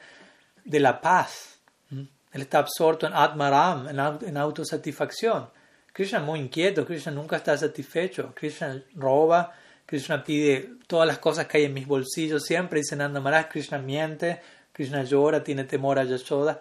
[0.63, 1.59] de la paz.
[1.89, 5.49] Él está absorto en Atmaram, en, autosatisfacción.
[5.91, 8.33] Krishna es muy inquieto, Krishna nunca está satisfecho.
[8.33, 9.53] Krishna roba,
[9.85, 12.79] Krishna pide todas las cosas que hay en mis bolsillos siempre.
[12.79, 16.59] Dice Nanda Maharaj, Krishna miente, Krishna llora, tiene temor a Yashoda.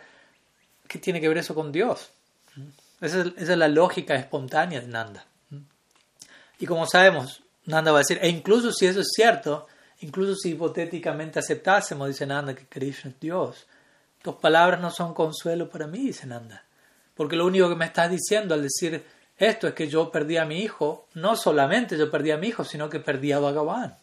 [0.87, 2.11] ¿Qué tiene que ver eso con Dios?
[3.01, 5.25] Esa es, la lógica espontánea de Nanda.
[6.59, 9.67] Y como sabemos, Nanda va a decir, e incluso si eso es cierto,
[10.01, 13.67] incluso si hipotéticamente aceptásemos, dice Nanda, que Krishna es Dios,
[14.23, 16.65] tus palabras no son consuelo para mí, dice Nanda.
[17.15, 19.05] Porque lo único que me estás diciendo al decir
[19.37, 22.65] esto es que yo perdí a mi hijo, no solamente yo perdí a mi hijo,
[22.65, 23.97] sino que perdí a Bhagavan.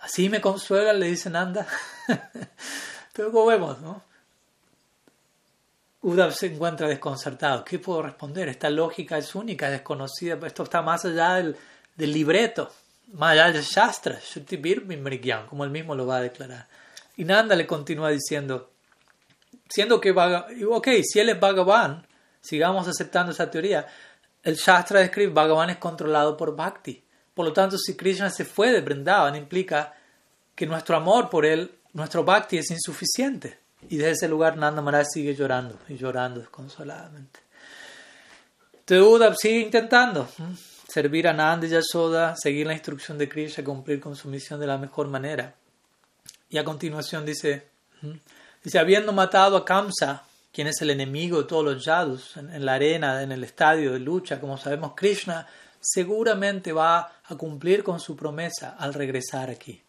[0.00, 1.66] Así me consuela, le dice Nanda.
[3.14, 4.02] Pero como vemos, ¿no?
[6.02, 7.64] Uddhav se encuentra desconcertado.
[7.64, 8.48] ¿Qué puedo responder?
[8.48, 10.38] Esta lógica es única, desconocida.
[10.46, 11.56] Esto está más allá del,
[11.96, 12.70] libreto,
[13.14, 14.20] más allá del Shastra,
[15.48, 16.68] como él mismo lo va a declarar.
[17.16, 18.70] Y Nanda le continúa diciendo,
[19.68, 22.06] siendo que, ok, si él es Bhagavan,
[22.40, 23.86] sigamos aceptando esa teoría,
[24.42, 27.02] el Shastra describe Bhagavan es controlado por Bhakti.
[27.34, 29.94] Por lo tanto, si Krishna se fue de Vrindavan, implica
[30.54, 33.58] que nuestro amor por él, nuestro Bhakti es insuficiente.
[33.88, 37.40] Y desde ese lugar Nanda Maharaj sigue llorando y llorando desconsoladamente.
[38.84, 40.28] Teuda sigue intentando
[40.88, 44.66] servir a Nanda y Yashoda, seguir la instrucción de Krishna, cumplir con su misión de
[44.66, 45.54] la mejor manera.
[46.48, 47.66] Y a continuación dice,
[48.66, 52.74] dice, habiendo matado a Kamsa, quien es el enemigo de todos los yadus en, la
[52.74, 55.46] arena, en el estadio de lucha, como sabemos, Krishna
[55.80, 59.80] seguramente va a cumplir con su promesa al regresar aquí.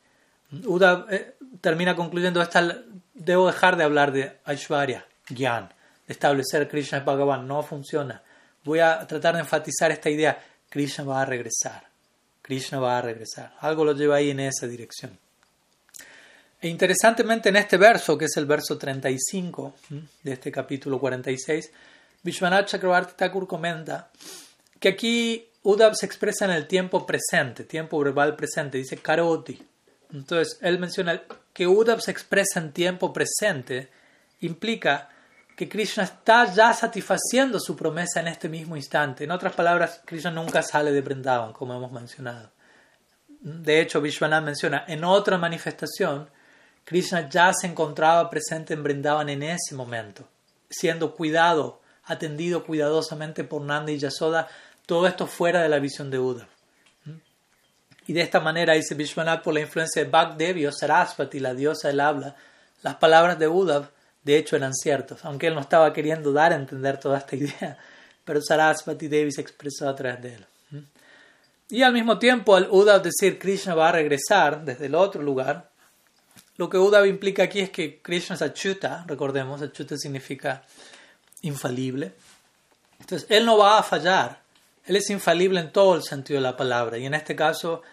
[0.66, 2.84] Uda eh, termina concluyendo esta,
[3.16, 5.70] debo dejar de hablar de Aishwarya, Gyan,
[6.06, 8.22] de establecer Krishna Bhagavan, no funciona.
[8.64, 11.88] Voy a tratar de enfatizar esta idea, Krishna va a regresar,
[12.44, 13.56] Krishna va a regresar.
[13.60, 15.18] Algo lo lleva ahí en esa dirección.
[16.60, 19.76] E interesantemente en este verso, que es el verso 35
[20.24, 21.72] de este capítulo 46,
[22.24, 24.10] Vishwanath Chakravarti Thakur comenta
[24.80, 29.62] que aquí Uddhav se expresa en el tiempo presente, tiempo verbal presente, dice karoti.
[30.12, 31.22] Entonces, él menciona
[31.54, 33.90] que Uddhav se expresa en tiempo presente,
[34.40, 35.10] implica
[35.56, 39.26] que Krishna está ya satisfaciendo su promesa en este mismo instante.
[39.26, 42.52] En otras palabras, Krishna nunca sale de Vrindavan, como hemos mencionado.
[43.42, 46.30] De hecho, Vishwanath menciona en otra manifestación
[46.88, 50.26] Krishna ya se encontraba presente en Brindavan en ese momento,
[50.70, 54.48] siendo cuidado, atendido cuidadosamente por Nanda y Yasoda,
[54.86, 56.48] todo esto fuera de la visión de Uddhav.
[58.08, 61.90] Y de esta manera, dice Vishwanath, por la influencia de Bhakdevi o Sarasvati, la diosa
[61.90, 62.38] del habla,
[62.82, 63.90] las palabras de Uddhav
[64.24, 67.78] de hecho eran ciertas, aunque él no estaba queriendo dar a entender toda esta idea,
[68.24, 70.46] pero Sarasvati Devi se expresó a través de él.
[71.68, 75.70] Y al mismo tiempo, al Uddhav decir Krishna va a regresar desde el otro lugar,
[76.58, 80.64] lo que Uddhava implica aquí es que Krishna es Achuta, recordemos, Achuta significa
[81.42, 82.14] infalible.
[83.00, 84.42] Entonces, Él no va a fallar.
[84.86, 86.98] Él es infalible en todo el sentido de la palabra.
[86.98, 87.84] Y en este caso,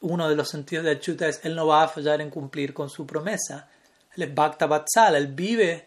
[0.00, 2.90] uno de los sentidos de Achuta es Él no va a fallar en cumplir con
[2.90, 3.68] su promesa.
[4.16, 5.86] Él es Bhakta Vatsala, Él vive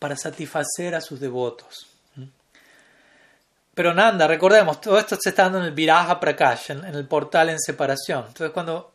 [0.00, 1.86] para satisfacer a sus devotos.
[3.74, 7.50] Pero Nanda, recordemos, todo esto se está dando en el Viraja Prakash, en el portal
[7.50, 8.24] en separación.
[8.26, 8.91] Entonces, cuando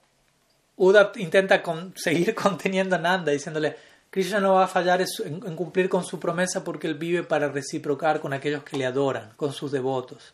[0.78, 1.62] Uda intenta
[1.96, 3.76] seguir conteniendo a Nanda diciéndole,
[4.10, 8.22] Krishna no va a fallar en, cumplir con su promesa porque él vive para reciprocar
[8.22, 10.34] con aquellos que le adoran, con sus devotos.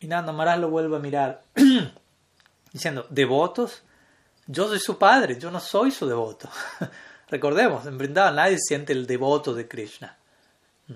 [0.00, 1.42] Y Nanda Maharaj lo vuelve a mirar
[2.72, 3.82] diciendo, ¿devotos?
[4.46, 6.48] Yo soy su padre, yo no soy su devoto.
[7.28, 10.16] recordemos, en Vrindavan nadie siente el devoto de Krishna.
[10.88, 10.94] Mm.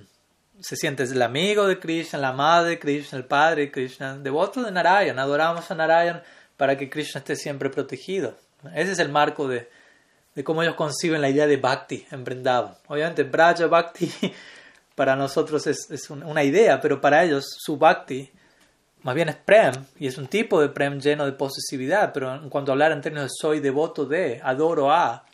[0.60, 4.62] Se siente el amigo de Krishna, la madre de Krishna, el padre de Krishna, devoto
[4.62, 5.18] de Narayan.
[5.18, 6.22] Adoramos a Narayan
[6.56, 8.36] para que Krishna esté siempre protegido.
[8.74, 9.68] Ese es el marco de,
[10.34, 12.74] de cómo ellos conciben la idea de Bhakti en Vrindavan.
[12.88, 14.12] Obviamente, Braja Bhakti
[14.94, 18.30] para nosotros es, es, una idea, pero para ellos su Bhakti
[19.02, 22.50] más bien es Prem, y es un tipo de Prem lleno de posesividad, pero en
[22.50, 25.24] cuanto a hablar en términos de soy devoto de, adoro a,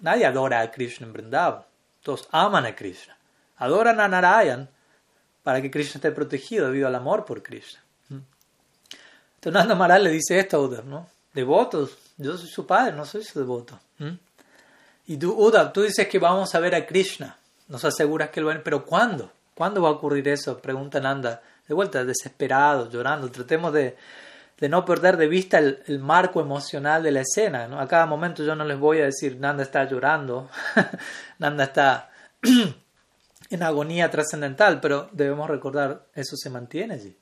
[0.00, 1.62] nadie adora a Krishna en Vrindavan.
[2.02, 3.16] Todos aman a Krishna.
[3.56, 4.68] Adoran a Narayan
[5.42, 7.80] para que Krishna esté protegido debido al amor por Krishna.
[8.10, 11.06] Entonces Nanda le dice esto a Uddhav, ¿no?
[11.32, 13.80] Devotos, yo soy su padre, no soy su devoto.
[15.06, 17.36] Y tú, Uddhav, tú dices que vamos a ver a Krishna.
[17.68, 19.32] Nos aseguras que lo ven, pero ¿cuándo?
[19.54, 20.58] ¿Cuándo va a ocurrir eso?
[20.58, 21.40] Pregunta Nanda.
[21.66, 23.30] De vuelta, desesperado, llorando.
[23.30, 23.96] Tratemos de,
[24.68, 27.66] no perder de vista el, el, marco emocional de la escena.
[27.68, 27.80] ¿no?
[27.80, 30.50] A cada momento yo no les voy a decir, Nanda está llorando,
[31.38, 32.10] Nanda está
[33.50, 37.16] en agonía trascendental, pero debemos recordar, eso se mantiene allí.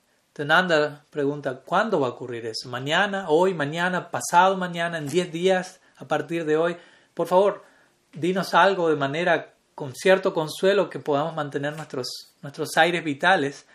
[0.44, 2.68] Nanda pregunta, ¿cuándo va a ocurrir eso?
[2.68, 3.26] ¿Mañana?
[3.28, 3.54] ¿Hoy?
[3.54, 4.10] ¿Mañana?
[4.10, 4.98] ¿Pasado mañana?
[4.98, 5.80] ¿En 10 días?
[5.96, 6.76] ¿A partir de hoy?
[7.14, 7.64] Por favor,
[8.12, 13.66] dinos algo de manera con cierto consuelo que podamos mantener nuestros, nuestros aires vitales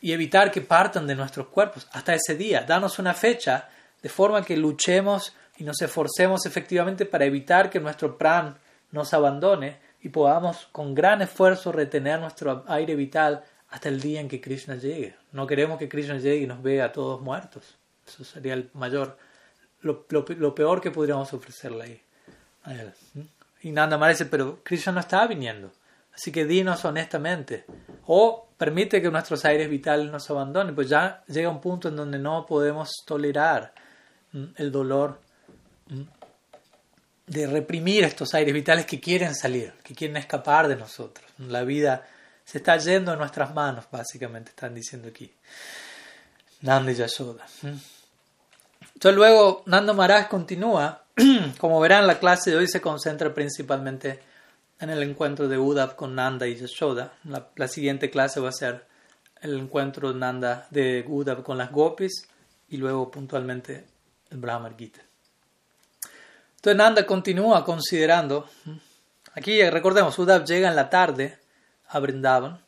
[0.00, 2.62] y evitar que partan de nuestros cuerpos hasta ese día.
[2.62, 3.68] Danos una fecha
[4.02, 8.56] de forma que luchemos y nos esforcemos efectivamente para evitar que nuestro pran
[8.92, 14.28] nos abandone y podamos con gran esfuerzo retener nuestro aire vital hasta el día en
[14.28, 15.14] que Krishna llegue.
[15.32, 17.76] No queremos que Krishna llegue y nos vea a todos muertos.
[18.06, 19.16] Eso sería el mayor,
[19.80, 22.02] lo, lo, peor que podríamos ofrecerle
[22.64, 22.92] a él.
[23.62, 25.70] Y Nanda Mara dice, pero Krishna no está viniendo.
[26.12, 27.64] Así que dinos honestamente.
[28.06, 30.74] O permite que nuestros aires vitales nos abandonen.
[30.74, 33.72] Pues ya llega un punto en donde no podemos tolerar
[34.56, 35.20] el dolor
[37.26, 41.24] de reprimir estos aires vitales que quieren salir, que quieren escapar de nosotros.
[41.38, 42.04] La vida
[42.50, 45.32] se está yendo en nuestras manos, básicamente, están diciendo aquí.
[46.62, 47.46] Nanda y Yashoda.
[47.62, 51.04] Entonces luego Nando Maharaj continúa,
[51.60, 54.20] como verán la clase de hoy se concentra principalmente
[54.80, 57.12] en el encuentro de Uddhav con Nanda y Yashoda.
[57.22, 58.84] La, siguiente clase va a ser
[59.40, 62.26] el encuentro de Nanda de Uddhav con las gopis
[62.68, 63.84] y luego puntualmente
[64.28, 65.02] el Brahmar Gita.
[66.56, 68.48] Entonces Nanda continúa considerando,
[69.34, 71.39] aquí recordemos, Uddhav llega en la tarde
[71.90, 72.60] a Brindavan,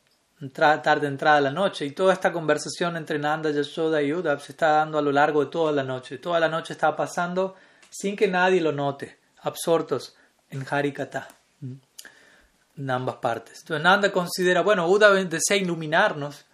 [0.51, 4.71] tarde entrada la noche, y toda esta conversación entre Nanda, Yashoda y Uddhav se está
[4.71, 6.19] dando a lo largo de toda la noche.
[6.19, 7.55] Toda la noche está pasando
[7.89, 10.17] sin que nadie lo note, absortos
[10.51, 11.29] en Harikata,
[12.77, 13.61] en ambas partes.
[13.61, 16.45] Entonces Nanda considera, bueno, Uddhav desea iluminarnos,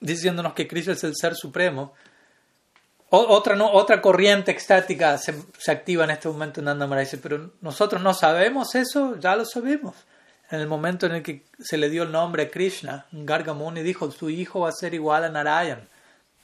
[0.00, 1.94] diciéndonos que Cristo es el Ser Supremo.
[3.10, 5.36] otra, otra corriente extática se,
[5.70, 9.94] activa en este momento en Nanda dice, pero nosotros no sabemos eso, ya lo sabemos
[10.50, 14.10] en el momento en el que se le dio el nombre a Krishna, Gargamuni dijo,
[14.10, 15.88] su hijo va a ser igual a Narayan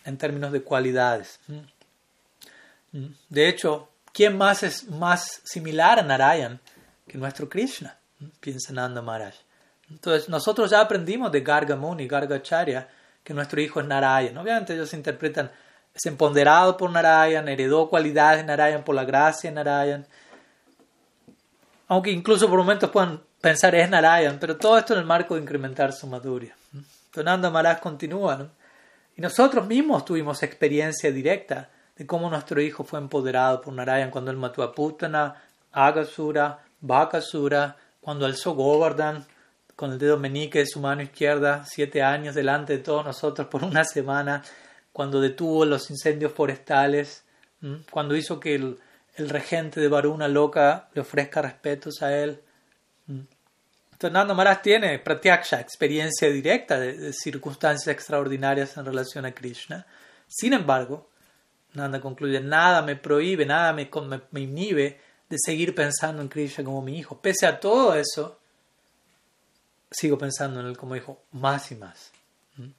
[0.04, 1.38] en términos de cualidades.
[1.46, 2.98] Mm.
[2.98, 3.14] Mm.
[3.28, 6.58] De hecho, ¿quién más es más similar a Narayan
[7.06, 7.96] que nuestro Krishna?
[8.18, 8.26] Mm.
[8.40, 9.34] Piensa Nanda Maharaj.
[9.88, 12.88] Entonces, nosotros ya aprendimos de Gargamuni, Gargacharya,
[13.22, 14.36] que nuestro hijo es Narayan.
[14.38, 15.50] Obviamente ellos interpretan,
[15.94, 20.06] es empoderado por Narayan, heredó cualidades de Narayan por la gracia de Narayan.
[21.86, 25.42] Aunque incluso por momentos puedan pensar es Narayan, pero todo esto en el marco de
[25.42, 26.57] incrementar su maduria.
[27.11, 28.48] Tonanda Maharaj continúa,
[29.14, 34.31] y nosotros mismos tuvimos experiencia directa de cómo nuestro hijo fue empoderado por Narayan cuando
[34.31, 39.26] él mató a Putana, Agasura, Bakasura, cuando alzó Govardhan
[39.76, 43.64] con el dedo meñique de su mano izquierda, siete años delante de todos nosotros por
[43.64, 44.42] una semana,
[44.92, 47.24] cuando detuvo los incendios forestales,
[47.90, 48.78] cuando hizo que el,
[49.16, 52.40] el regente de Varuna Loca le ofrezca respetos a él,
[54.02, 59.86] entonces Nanda Maharaj tiene pratyaksha, experiencia directa de, circunstancias extraordinarias en relación a Krishna.
[60.26, 61.08] Sin embargo,
[61.74, 63.88] Nanda concluye, nada me prohíbe, nada me,
[64.40, 67.16] inhibe de seguir pensando en Krishna como mi hijo.
[67.20, 68.40] Pese a todo eso,
[69.88, 72.10] sigo pensando en él como hijo más y más.
[72.56, 72.70] ¿Mm?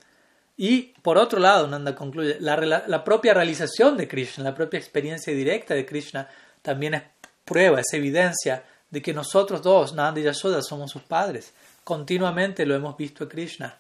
[0.58, 5.74] Y por otro lado, Nanda concluye, la, propia realización de Krishna, la propia experiencia directa
[5.74, 6.28] de Krishna
[6.62, 7.04] también es
[7.46, 11.52] prueba, es evidencia de que nosotros dos, Nanda y Yashoda, somos sus padres.
[11.84, 13.76] Continuamente lo hemos visto a Krishna,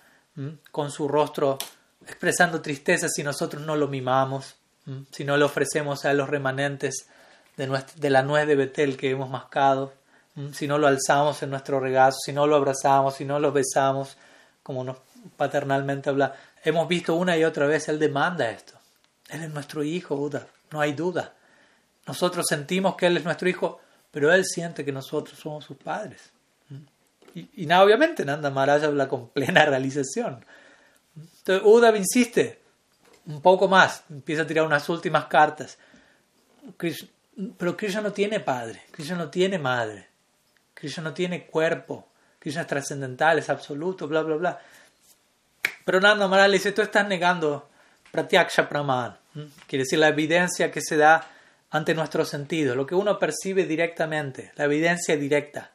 [0.72, 1.59] con su rostro
[2.03, 4.55] expresando tristeza si nosotros no lo mimamos,
[5.11, 7.05] si no le ofrecemos a los remanentes
[7.55, 9.93] de, la nuez de Betel que hemos mascado,
[10.51, 14.18] si no lo alzamos en nuestro regazo, si no lo abrazamos, si no lo besamos,
[14.64, 14.97] como nos
[15.38, 16.34] paternalmente habla.
[16.64, 18.74] Hemos visto una y otra vez, Él demanda esto.
[19.30, 21.34] Él es nuestro hijo, Buda, no hay duda.
[22.07, 23.80] Nosotros sentimos que Él es nuestro hijo
[24.14, 26.32] pero él siente que nosotros somos sus padres.
[27.34, 30.45] Y, y nada, obviamente Nanda Maharaj habla con plena realización.
[31.16, 32.61] Entonces Uddhav insiste
[33.26, 35.80] un poco más, empieza a tirar unas últimas cartas.
[37.57, 40.07] pero Krishna no tiene padre, Krishna no tiene madre,
[40.76, 42.07] Krishna no tiene cuerpo,
[42.38, 44.59] Krishna es trascendental, es absoluto, bla, bla, bla.
[45.84, 47.68] Pero Nanda Maharaj le dice, tú estás negando
[48.11, 49.18] pratyaksha praman,
[49.66, 51.28] quiere decir la evidencia que se da
[51.74, 55.71] ante nuestros sentidos, lo que uno percibe directamente, la evidencia directa.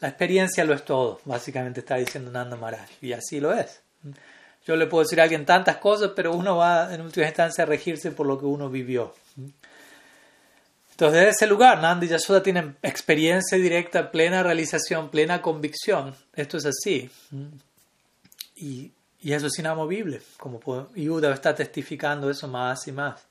[0.00, 3.80] La experiencia lo es todo, básicamente está diciendo Nanda Maharaj, y así lo es.
[4.66, 7.68] Yo le puedo decir a alguien tantas cosas, pero uno va en última instancia a
[7.68, 9.14] regirse por lo que uno vivió.
[10.90, 16.16] Entonces, desde ese lugar, Nanda y Yashoda tienen experiencia directa, plena realización, plena convicción.
[16.34, 17.08] Esto es así.
[18.56, 20.20] Y, y eso es inamovible.
[20.36, 20.60] Como
[20.96, 23.27] y Uda está testificando eso más y más.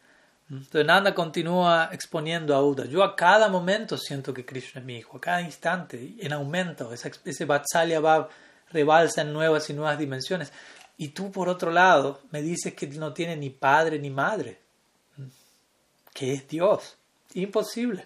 [0.49, 2.85] Entonces Nanda continúa exponiendo a Uda.
[2.85, 6.93] Yo a cada momento siento que Krishna es mi hijo, a cada instante, en aumento.
[6.93, 8.29] Ese, ese va
[8.69, 10.51] rebalsa en nuevas y nuevas dimensiones.
[10.97, 14.59] Y tú, por otro lado, me dices que no tiene ni padre ni madre,
[16.13, 16.95] que es Dios.
[17.33, 18.05] Imposible.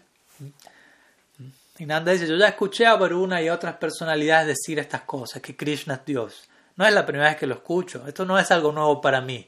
[1.78, 5.56] Y Nanda dice, yo ya escuché a Varuna y otras personalidades decir estas cosas, que
[5.56, 6.50] Krishna es Dios.
[6.76, 9.48] No es la primera vez que lo escucho, esto no es algo nuevo para mí,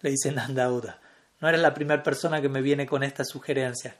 [0.00, 1.01] le dice Nanda Uda.
[1.42, 3.94] No eres la primera persona que me viene con esta sugerencia.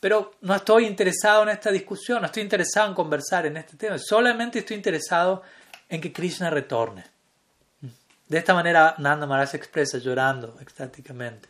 [0.00, 3.98] Pero no estoy interesado en esta discusión, no estoy interesado en conversar en este tema.
[3.98, 5.42] Solamente estoy interesado
[5.88, 7.04] en que Krishna retorne.
[8.26, 11.48] De esta manera Nanda Maharaj se expresa llorando extáticamente.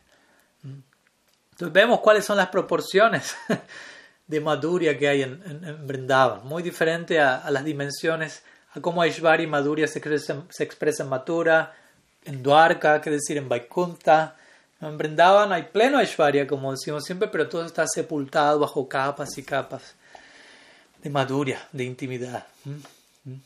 [1.53, 3.37] Entonces vemos cuáles son las proporciones
[4.27, 9.49] de Madhurya que hay en, en, Muy diferente a, las dimensiones, a cómo Aishwarya y
[9.49, 11.75] Madhurya se expresan, se expresan en Mathura,
[12.25, 14.37] en Dwarka, que decir en Vaikunta,
[14.81, 19.43] en Brindavan hay pleno Aishwarya, como decimos siempre, pero todo está sepultado bajo capas y
[19.43, 19.95] capas
[21.03, 22.47] de maduria, de intimidad.
[22.65, 23.31] ¿Mm?
[23.31, 23.41] ¿Mm?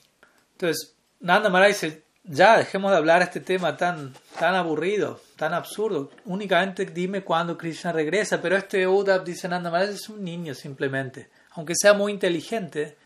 [0.53, 6.11] Entonces, Nanda Maharaj dice, ya, dejemos de hablar este tema tan, tan aburrido, tan absurdo.
[6.26, 11.30] Únicamente dime cuándo Krishna regresa, pero este Uddhav, dice Nanda Maharaj, es un niño simplemente.
[11.53, 12.97] Aunque sea muy inteligente,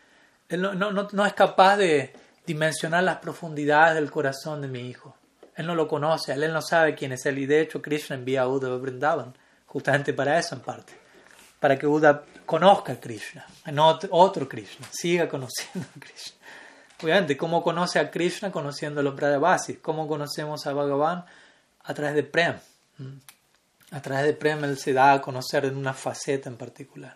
[0.49, 2.13] él no es capaz de
[2.45, 5.15] dimensionar las profundidades del corazón de mi hijo.
[5.57, 7.39] Él no lo conoce, él no sabe quién es él.
[7.39, 9.33] Y de hecho, Krishna envía a Uddhava Vrindavan,
[9.65, 10.93] justamente para eso en parte.
[11.59, 13.43] Para que Uddhava conozca a Krishna,
[13.73, 16.37] no otro Krishna, siga conociendo a Krishna.
[17.01, 18.51] Obviamente, ¿cómo conoce a Krishna?
[18.51, 19.79] Conociendo a los Brajavasis.
[19.81, 21.25] ¿Cómo conocemos a Bhagavan?
[21.83, 22.55] A través de Prem.
[22.97, 23.17] Mm.
[23.91, 27.15] A través de Prem él se da a conocer en una faceta en particular.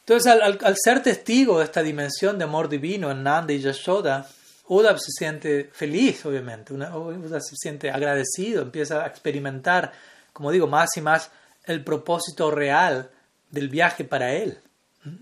[0.00, 4.26] Entonces, al, al ser testigo de esta dimensión de amor divino en Nanda y Yashoda,
[4.66, 9.92] Uddhav se siente feliz, obviamente, Uddhav se siente agradecido, empieza a experimentar,
[10.32, 11.30] como digo, más y más
[11.64, 13.10] el propósito real
[13.50, 14.58] del viaje para él.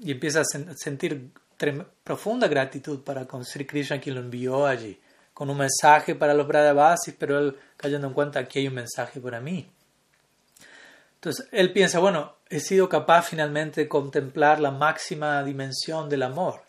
[0.01, 0.45] Y empieza a
[0.77, 1.31] sentir
[2.05, 5.01] profunda gratitud para con Sri Krishna quien lo envió allí,
[5.35, 9.21] con un mensaje para los Brahavasis, pero él cayendo en cuenta que hay un mensaje
[9.21, 9.69] para mí.
[11.15, 16.63] Entonces él piensa, bueno, he sido capaz finalmente de contemplar la máxima dimensión del amor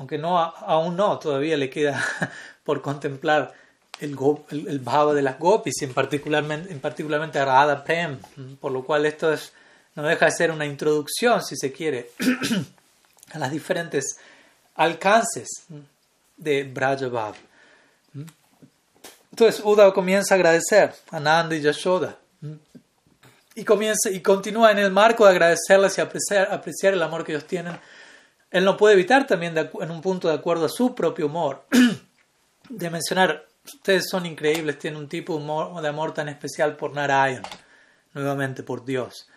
[0.00, 2.02] aunque no, aún no, todavía le queda
[2.64, 3.52] por contemplar
[4.00, 4.16] el,
[4.48, 8.18] el, bhava de las gopis, en particularmente, en particularmente a Radha Prem,
[8.58, 9.52] por lo cual esto es,
[9.94, 12.12] no deja de ser una introducción, si se quiere,
[13.34, 14.16] a las diferentes
[14.76, 15.66] alcances
[16.34, 17.34] de Braja
[19.32, 22.16] Entonces Uda comienza a agradecer a Nanda y Yashoda.
[23.54, 27.32] Y, comienza, y continúa en el marco de agradecerles y apreciar, apreciar el amor que
[27.32, 27.78] ellos tienen
[28.50, 31.64] él no puede evitar también, en un punto de acuerdo a su propio humor,
[32.68, 36.92] de mencionar, ustedes son increíbles, tienen un tipo de, humor, de amor tan especial por
[36.92, 37.42] Narayan,
[38.12, 39.28] nuevamente por Dios.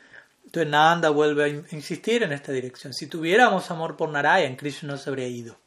[0.45, 2.93] Entonces Nanda vuelve a insistir en esta dirección.
[2.93, 5.57] Si tuviéramos amor por Narayan, Krishna no se habría ido.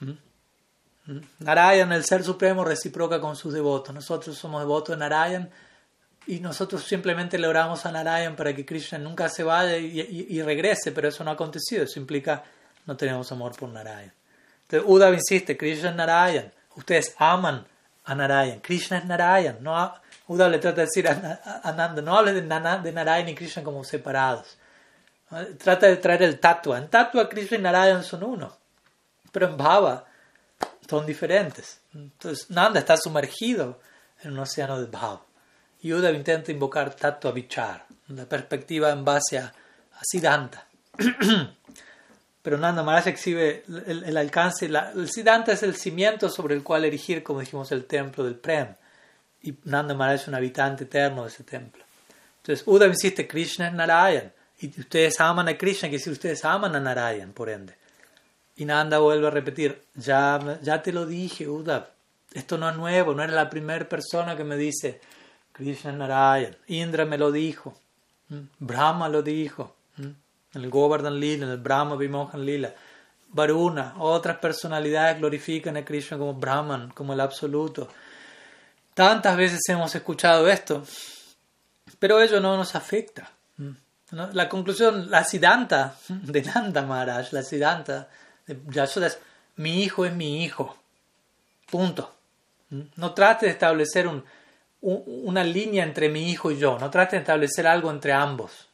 [0.00, 0.10] ¿Mm?
[1.06, 1.20] ¿Mm?
[1.40, 3.94] Narayan, el Ser Supremo, reciproca con sus devotos.
[3.94, 5.50] Nosotros somos devotos de Narayan
[6.26, 10.92] y nosotros simplemente le oramos a Narayan para que Krishna nunca se vaya y, regrese,
[10.92, 12.42] pero eso no ha acontecido, eso implica
[12.86, 14.12] no tenemos amor por Narayan.
[14.62, 17.66] Entonces Uddhav insiste, Krishna es Narayan, ustedes aman
[18.04, 19.92] a Narayan, Krishna es Narayan, no,
[20.26, 23.84] Uddhav le trata de decir a, Nanda, no hables de, de Narayan y Krishna como
[23.84, 24.56] separados,
[25.58, 28.56] trata de traer el tatua, en tatua Krishna y Narayan son uno,
[29.30, 30.06] pero en Bhava
[30.88, 33.78] son diferentes, entonces Nanda está sumergido
[34.22, 35.20] en un océano de Bhava.
[35.84, 39.52] Y Uddhav intenta invocar Tattva Vichar, una perspectiva en base a,
[40.00, 40.66] Siddhanta.
[42.42, 44.64] Pero Nanda Maharaj exhibe el, alcance.
[44.64, 48.74] el Siddhanta es el cimiento sobre el cual erigir, como dijimos, el templo del Prem.
[49.42, 51.84] Y Nanda Maharaj es un habitante eterno de ese templo.
[52.38, 54.32] Entonces Uddhav insiste, Krishna es Narayan.
[54.60, 57.74] y ustedes aman a Krishna, que si ustedes aman a Narayan, por ende.
[58.56, 61.88] Y Nanda vuelve a repetir, ya, ya te lo dije, Uddhav,
[62.32, 64.98] esto no es nuevo, no eres la primera persona que me dice
[65.54, 66.56] Krishna Narayan.
[66.66, 67.74] Indra me lo dijo,
[68.58, 69.76] Brahma lo dijo,
[70.52, 72.74] el Govardhan Lila, en el Brahma Vimohan Lila.
[73.28, 77.88] Varuna, otras personalidades glorifican a Krishna como Brahman, como el absoluto.
[78.94, 80.84] Tantas veces hemos escuchado esto,
[81.98, 83.30] pero ello no nos afecta.
[84.10, 88.08] La conclusión, la Siddhanta de Nanda Maharaj, la Siddhanta
[88.46, 89.18] de Yashoda es,
[89.56, 90.76] mi hijo es mi hijo.
[91.70, 92.12] Punto.
[92.96, 94.24] No trate de establecer un,
[94.84, 98.68] una línea entre mi hijo y yo, no trate de establecer algo entre ambos,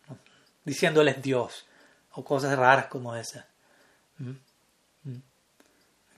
[0.65, 1.67] diciéndoles Dios
[2.13, 3.47] o cosas raras como esa.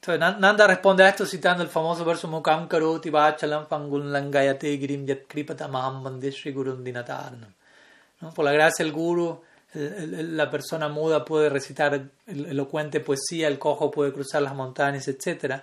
[0.05, 5.07] Entonces, Nanda responde a esto citando el famoso verso Mukam Karoti Vachalam Pangun Langayate Girim
[5.07, 7.53] Yat Kripatamaham Bandeshri Gurundinatarnam.
[8.35, 9.43] Por la gracia del Guru,
[9.75, 15.63] la persona muda puede recitar elocuente poesía, el cojo puede cruzar las montañas, etc.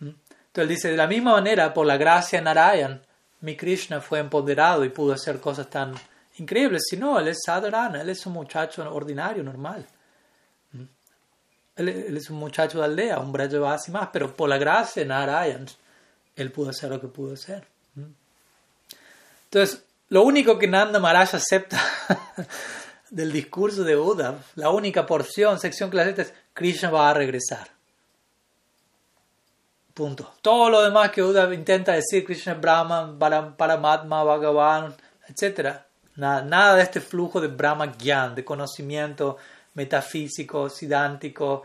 [0.00, 0.22] Entonces
[0.54, 3.03] él dice, de la misma manera, por la gracia Narayan,
[3.44, 5.94] mi Krishna fue empoderado y pudo hacer cosas tan
[6.38, 6.84] increíbles.
[6.88, 9.86] Si no, él es Sadharana, él es un muchacho ordinario, normal.
[11.76, 15.66] Él, es un muchacho de aldea, un Brajavasi más, pero por la gracia de Narayan,
[16.36, 17.66] él pudo hacer lo que pudo hacer.
[19.44, 21.78] Entonces, lo único que Nanda Maharaj acepta
[23.10, 27.73] del discurso de Uddhav, la única porción, sección acepta es Krishna va a regresar.
[29.94, 30.32] Punto.
[30.42, 34.92] Todo lo demás que Uddhav intenta decir, Krishna Brahman, Paramatma, Bhagavan,
[35.28, 35.76] etc.
[36.16, 39.36] Nada, nada de este flujo de Brahma Gyan, de conocimiento,
[39.74, 41.62] metafísico, sidántico,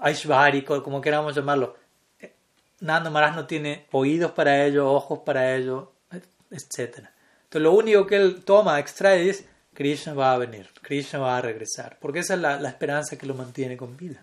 [0.00, 1.76] aishvárico, como queramos llamarlo.
[2.80, 5.92] Nanda Maharaj no tiene oídos para ello, ojos para ello,
[6.50, 7.08] etc.
[7.44, 11.40] Entonces lo único que él toma, extrae es Krishna va a venir, Krishna va a
[11.40, 14.20] regresar, porque esa es la, la esperanza que lo mantiene con vida.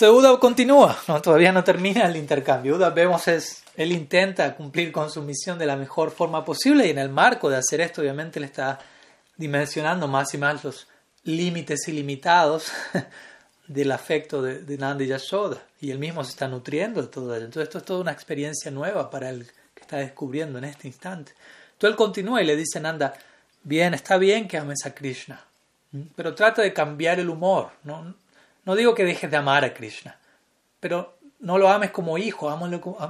[0.00, 1.20] Entonces Uda continúa, ¿no?
[1.20, 2.76] todavía no termina el intercambio.
[2.76, 6.90] Uda vemos es, él intenta cumplir con su misión de la mejor forma posible y
[6.90, 8.78] en el marco de hacer esto obviamente le está
[9.36, 10.86] dimensionando más y más los
[11.24, 12.70] límites ilimitados
[13.66, 15.60] del afecto de, de Nanda y Yashoda.
[15.80, 17.46] Y él mismo se está nutriendo de todo ello.
[17.46, 21.32] Entonces esto es toda una experiencia nueva para él que está descubriendo en este instante.
[21.72, 23.14] Entonces él continúa y le dice a Nanda,
[23.64, 25.44] bien, está bien que ames a Krishna,
[26.14, 27.70] pero trata de cambiar el humor.
[27.82, 28.14] No,
[28.68, 30.18] no digo que dejes de amar a Krishna,
[30.78, 32.54] pero no lo ames como hijo,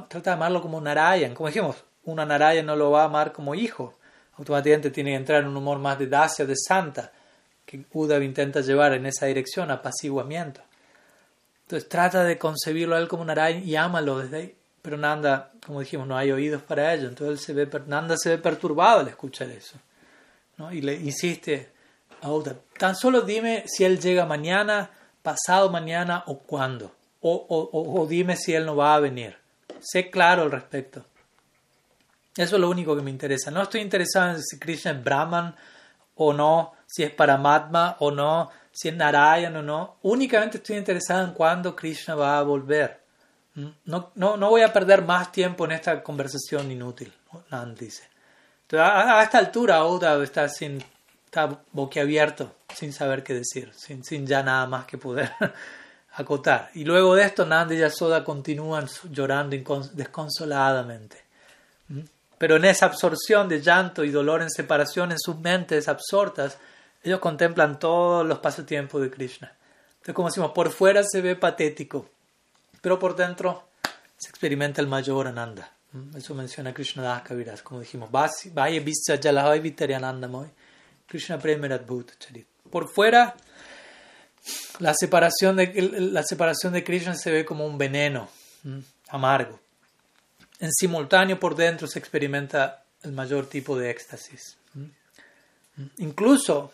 [0.08, 1.34] trata de amarlo como Narayan.
[1.34, 3.98] Como dijimos, una Narayan no lo va a amar como hijo,
[4.36, 7.10] automáticamente tiene que entrar en un humor más de dacia, de santa,
[7.66, 10.60] que Uddhav intenta llevar en esa dirección, apaciguamiento.
[11.62, 14.54] Entonces trata de concebirlo a él como Narayan y ámalo desde ahí.
[14.80, 17.08] Pero Nanda, como dijimos, no hay oídos para ello.
[17.08, 19.76] Entonces él se ve, Nanda se ve perturbado al escuchar eso.
[20.56, 20.72] ¿no?
[20.72, 21.68] Y le insiste
[22.22, 24.92] a Uddhav, tan solo dime si él llega mañana,
[25.22, 26.92] pasado mañana o cuándo.
[27.20, 29.36] O, o, o dime si él no va a venir.
[29.80, 31.04] Sé claro al respecto.
[32.36, 33.50] Eso es lo único que me interesa.
[33.50, 35.54] No estoy interesado en si Krishna es Brahman
[36.14, 39.96] o no, si es Paramatma o no, si es Narayan o no.
[40.02, 43.00] Únicamente estoy interesado en cuándo Krishna va a volver.
[43.54, 43.66] ¿Mm?
[43.86, 47.12] No, no, no voy a perder más tiempo en esta conversación inútil,
[47.50, 48.04] Nand dice.
[48.62, 50.84] Entonces, a, esta altura Oda está, sin,
[51.28, 55.30] está boquiabierto, sin saber qué decir, sin, sin ya nada más que poder
[56.14, 56.70] acotar.
[56.74, 59.54] Y luego de esto, Nand y Yasoda continúan llorando
[59.92, 61.22] desconsoladamente.
[61.88, 62.00] ¿Mm?
[62.38, 66.56] Pero en esa absorción de llanto y dolor en separación en sus mentes absortas,
[67.02, 69.52] ellos contemplan todos los pasatiempos de Krishna.
[69.96, 72.08] Entonces, como decimos, por fuera se ve patético,
[72.80, 73.68] pero por dentro
[74.16, 75.70] se experimenta el mayor ananda.
[75.92, 76.16] ¿Mm?
[76.16, 78.82] Eso menciona Krishna Das Kaviraj, como dijimos, vaya
[81.08, 82.46] Krishna Charit.
[82.70, 83.34] Por fuera,
[84.78, 85.72] la separación, de,
[86.12, 88.28] la separación de Krishna se ve como un veneno
[89.08, 89.58] amargo
[90.60, 94.56] en simultáneo por dentro se experimenta el mayor tipo de éxtasis.
[95.98, 96.72] Incluso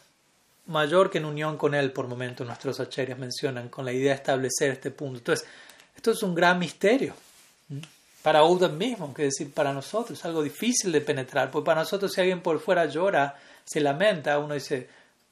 [0.67, 4.17] mayor que en unión con él, por momentos nuestros acharyas mencionan, con la idea de
[4.17, 5.19] establecer este punto.
[5.19, 5.47] Entonces,
[5.95, 7.15] esto es un gran misterio.
[8.23, 12.11] Para Uda mismo, que decir, para nosotros, es algo difícil de penetrar, porque para nosotros
[12.11, 14.89] si alguien por fuera llora, se lamenta, uno dice,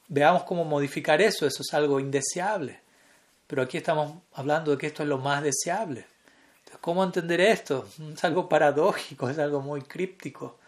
[0.08, 2.80] veamos cómo modificar eso, eso es algo indeseable.
[3.46, 6.06] Pero aquí estamos hablando de que esto es lo más deseable.
[6.80, 7.86] ¿Cómo entender esto?
[8.14, 10.58] Es algo paradójico, es algo muy críptico.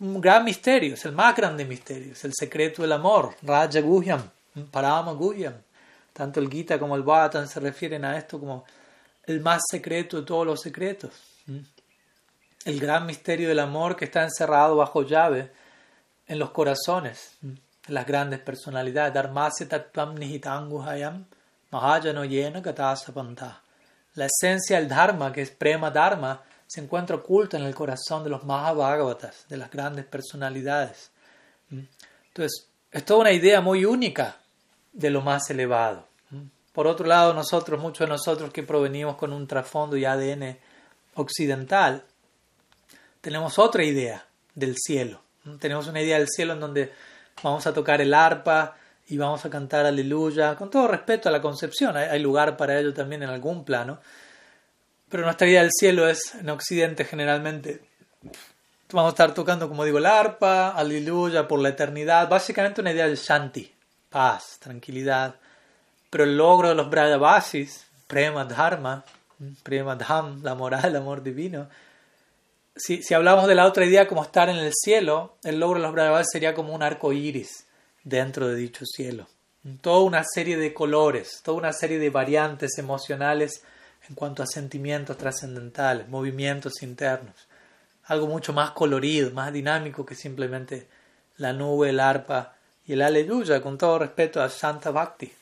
[0.00, 4.22] Un gran misterio, es el más grande misterio, es el secreto del amor, Raja Guhyam,
[4.70, 5.54] Parama Guhyam.
[6.12, 8.64] Tanto el Gita como el Bhattan se refieren a esto como
[9.24, 11.12] el más secreto de todos los secretos.
[12.64, 15.50] El gran misterio del amor que está encerrado bajo llave
[16.26, 17.36] en los corazones.
[17.86, 19.14] de las grandes personalidades.
[19.14, 21.24] Dharmasya tattvam nihitanguhayam
[21.70, 22.62] mahajano yena
[24.14, 28.30] La esencia del Dharma, que es Prema Dharma, se encuentra oculta en el corazón de
[28.30, 31.10] los Mahabhagavatas, de las grandes personalidades.
[31.70, 34.36] Entonces, es toda una idea muy única
[34.92, 36.06] de lo más elevado.
[36.72, 40.58] Por otro lado, nosotros, muchos de nosotros que provenimos con un trasfondo y ADN
[41.14, 42.04] occidental,
[43.20, 45.20] tenemos otra idea del cielo.
[45.58, 46.92] Tenemos una idea del cielo en donde
[47.42, 48.76] vamos a tocar el arpa
[49.08, 52.94] y vamos a cantar aleluya, con todo respeto a la concepción, hay lugar para ello
[52.94, 54.00] también en algún plano,
[55.08, 57.82] pero nuestra idea del cielo es, en Occidente generalmente,
[58.92, 63.08] vamos a estar tocando, como digo, el arpa, aleluya, por la eternidad, básicamente una idea
[63.08, 63.70] de shanti,
[64.08, 65.34] paz, tranquilidad.
[66.08, 69.04] Pero el logro de los Brajavasis, prema dharma,
[69.62, 71.68] prema dham, la moral, el amor divino,
[72.76, 75.86] si, si hablamos de la otra idea como estar en el cielo, el logro de
[75.86, 77.66] los Brajavasis sería como un arco iris
[78.04, 79.26] dentro de dicho cielo.
[79.80, 83.62] Toda una serie de colores, toda una serie de variantes emocionales
[84.08, 87.34] en cuanto a sentimientos trascendentales, movimientos internos.
[88.04, 90.88] Algo mucho más colorido, más dinámico que simplemente
[91.36, 95.32] la nube, el arpa y el aleluya, con todo respeto a Santa Bhakti.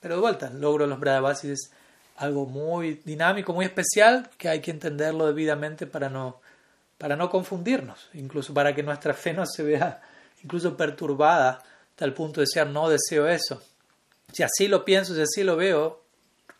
[0.00, 1.70] Pero de vuelta, el logro de los Brahavasis es
[2.16, 6.40] algo muy dinámico, muy especial, que hay que entenderlo debidamente para no,
[7.00, 10.02] para no confundirnos, incluso para que nuestra fe no se vea
[10.44, 11.62] incluso perturbada,
[11.96, 13.62] tal punto de decir no deseo eso.
[14.30, 16.02] Si así lo pienso, si así lo veo,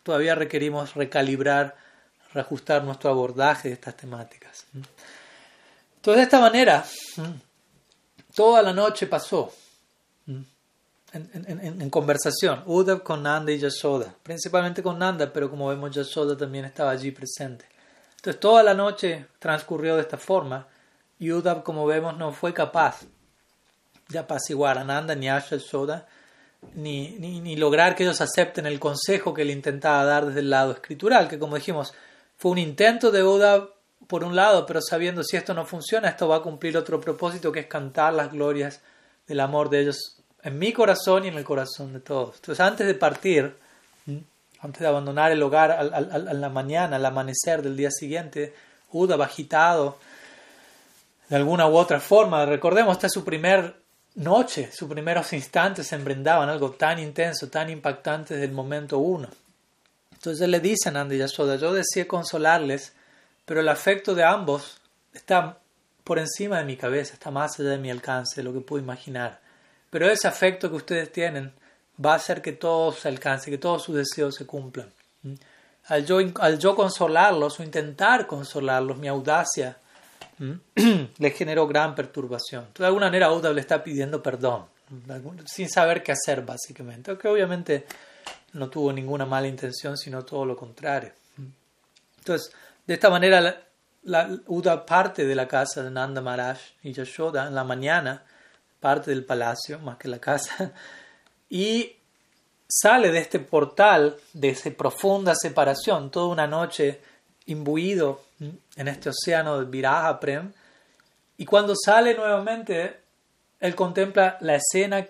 [0.01, 1.75] todavía requerimos recalibrar,
[2.33, 4.65] reajustar nuestro abordaje de estas temáticas.
[4.73, 6.83] Entonces, de esta manera,
[8.33, 9.53] toda la noche pasó
[11.13, 16.65] en, conversación, Uddhav con Nanda y Yashoda, principalmente con Nanda, pero como vemos Yashoda también
[16.65, 17.65] estaba allí presente.
[18.21, 20.67] Entonces toda la noche transcurrió de esta forma
[21.17, 23.01] y Uddhav, como vemos, no fue capaz
[24.09, 26.05] de apaciguar a Nanda ni a Yashoda
[26.75, 30.73] ni, ni, lograr que ellos acepten el consejo que él intentaba dar desde el lado
[30.73, 31.95] escritural, que como dijimos,
[32.37, 33.69] fue un intento de Oda
[34.05, 37.51] por un lado, pero sabiendo si esto no funciona, esto va a cumplir otro propósito
[37.51, 38.81] que es cantar las glorias
[39.25, 42.35] del amor de ellos en mi corazón y en el corazón de todos.
[42.35, 43.55] Entonces, antes de partir,
[44.61, 48.53] antes de abandonar el hogar a la mañana, al amanecer del día siguiente,
[48.91, 49.97] Uda va agitado
[51.29, 52.45] de alguna u otra forma.
[52.45, 53.75] Recordemos, este es su primer
[54.15, 59.29] noche, sus primeros instantes en Brindavan, algo tan intenso, tan impactante desde el momento uno.
[60.11, 62.93] Entonces le dicen a Andy yo decía consolarles,
[63.45, 64.79] pero el afecto de ambos
[65.13, 65.57] está
[66.03, 68.83] por encima de mi cabeza, está más allá de mi alcance, de lo que puedo
[68.83, 69.39] imaginar.
[69.89, 71.53] Pero ese afecto que ustedes tienen
[72.03, 74.91] va a hacer que todos se alcance, que todos sus deseos se cumplan.
[75.85, 79.77] Al yo, al yo consolarlos o intentar consolarlos, mi audacia
[81.17, 82.67] le generó gran perturbación.
[82.77, 84.65] De alguna manera Uda le está pidiendo perdón,
[85.45, 87.85] sin saber qué hacer básicamente, aunque obviamente
[88.53, 91.11] no tuvo ninguna mala intención, sino todo lo contrario.
[92.17, 92.53] Entonces,
[92.85, 93.63] de esta manera,
[94.03, 98.23] la, Uda parte de la casa de Nanda Maharaj y Yashoda en la mañana,
[98.79, 100.73] parte del palacio, más que la casa,
[101.51, 101.97] y
[102.65, 107.01] sale de este portal, de esa profunda separación, toda una noche
[107.45, 110.53] imbuido en este océano de Viraja Prem.
[111.37, 113.01] Y cuando sale nuevamente,
[113.59, 115.05] él contempla la escena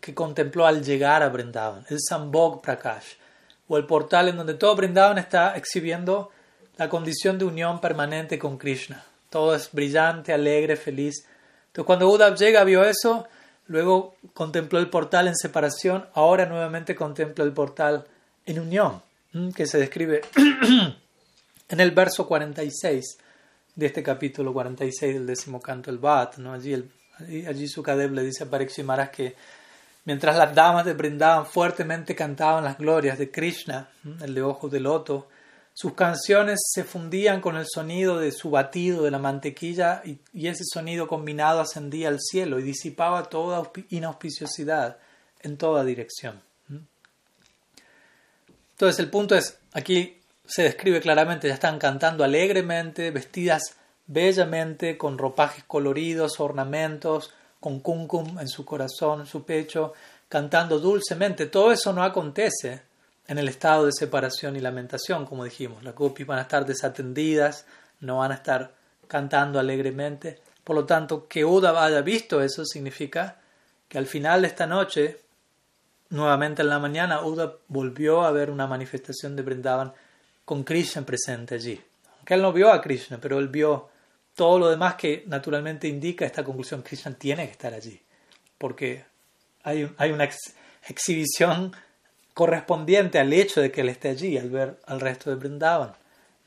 [0.00, 3.16] que contempló al llegar a Brindavan, el Sambhog Prakash,
[3.68, 6.30] o el portal en donde todo Brindavan está exhibiendo
[6.78, 9.04] la condición de unión permanente con Krishna.
[9.28, 11.26] Todo es brillante, alegre, feliz.
[11.66, 13.26] Entonces cuando Uddhav llega, vio eso,
[13.66, 18.04] luego contempló el portal en separación, ahora nuevamente contempla el portal
[18.46, 19.02] en unión,
[19.54, 20.20] que se describe
[21.68, 23.18] en el verso 46
[23.74, 26.52] de este capítulo 46 del décimo canto del Bhat, ¿no?
[26.52, 26.90] allí, el,
[27.48, 29.34] allí Sukadev le dice a Pariximaras que
[30.04, 33.88] mientras las damas de Brindavan fuertemente cantaban las glorias de Krishna,
[34.20, 35.28] el de ojos de loto,
[35.76, 40.62] sus canciones se fundían con el sonido de su batido de la mantequilla y, ese
[40.72, 44.98] sonido combinado ascendía al cielo y disipaba toda inauspiciosidad
[45.40, 46.40] en toda dirección.
[48.70, 53.74] Entonces el punto es, aquí se describe claramente, ya están cantando alegremente, vestidas
[54.06, 59.92] bellamente, con ropajes coloridos, ornamentos, con kumkum en su corazón, en su pecho,
[60.28, 61.46] cantando dulcemente.
[61.46, 62.82] Todo eso no acontece
[63.26, 65.82] en el estado de separación y lamentación, como dijimos.
[65.82, 67.66] Las gopis van a estar desatendidas,
[68.00, 68.74] no van a estar
[69.08, 70.40] cantando alegremente.
[70.62, 73.40] Por lo tanto, que Uda haya visto eso significa
[73.88, 75.20] que al final de esta noche,
[76.10, 79.92] nuevamente en la mañana, Uda volvió a ver una manifestación de Brindavan
[80.44, 81.80] con Krishna presente allí.
[82.16, 83.88] Aunque él no vio a Krishna, pero él vio
[84.34, 86.82] todo lo demás que naturalmente indica esta conclusión.
[86.82, 88.00] Krishna tiene que estar allí,
[88.58, 89.04] porque
[89.62, 90.28] hay, hay una
[90.86, 91.74] exhibición
[92.34, 95.92] correspondiente al hecho de que él esté allí, al ver al resto de Brindavan.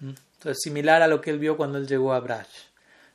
[0.01, 2.47] Entonces, similar a lo que él vio cuando él llegó a Braj.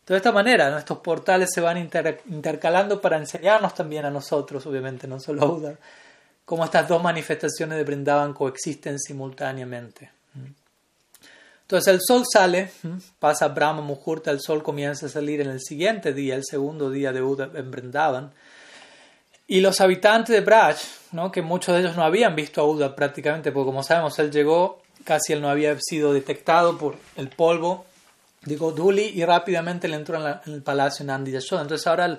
[0.07, 5.21] De esta manera, nuestros portales se van intercalando para enseñarnos también a nosotros, obviamente, no
[5.21, 5.75] solo a Uda,
[6.45, 10.11] cómo estas dos manifestaciones de Brindavan coexisten simultáneamente.
[11.63, 12.71] Entonces el sol sale,
[13.19, 17.13] pasa Brahma Muhurta, el sol comienza a salir en el siguiente día, el segundo día
[17.13, 18.33] de Uda en Brindavan.
[19.53, 20.79] Y los habitantes de Braj,
[21.11, 21.31] ¿no?
[21.31, 24.81] que muchos de ellos no habían visto a Uda prácticamente, porque como sabemos, él llegó,
[25.05, 27.85] casi él no había sido detectado por el polvo
[28.47, 31.61] de Goduli y rápidamente le entró en, el palacio Nandi Yashoda.
[31.61, 32.19] Entonces ahora